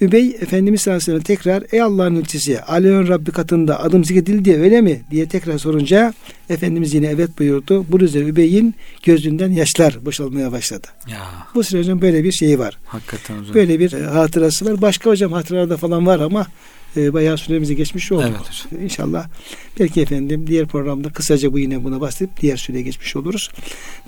[0.00, 4.56] Übey Efendimiz sallallahu aleyhi ve sellem tekrar ey Allah'ın elçisi Aleyhün Rabbi katında adım zikredildi
[4.56, 6.14] öyle mi diye tekrar sorunca
[6.48, 7.86] Efendimiz yine evet buyurdu.
[7.88, 10.86] Bu üzerine Übey'in gözünden yaşlar boşalmaya başladı.
[11.10, 11.18] Ya.
[11.54, 12.78] Bu sürecin böyle bir şeyi var.
[12.86, 13.54] Hakikaten hocam.
[13.54, 14.82] Böyle bir hatırası var.
[14.82, 16.46] Başka hocam hatıralarda falan var ama
[16.97, 18.24] e, bayağı süremizi geçmiş olduk.
[18.28, 18.84] Evet hocam.
[18.84, 19.28] İnşallah
[19.80, 23.51] belki efendim diğer programda kısaca bu yine buna bahsedip diğer süreye geçmiş oluruz.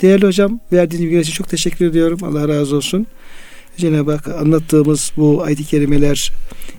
[0.03, 2.18] Değerli hocam verdiğiniz bilgiler için çok teşekkür ediyorum.
[2.22, 3.07] Allah razı olsun.
[3.76, 6.32] Cenab-ı Hak anlattığımız bu ayet-i kerimeler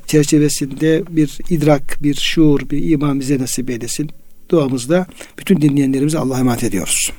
[0.08, 4.10] çerçevesinde bir idrak, bir şuur, bir iman bize nasip eylesin.
[4.50, 5.08] Duamızda
[5.38, 7.12] bütün dinleyenlerimize Allah'a emanet ediyoruz.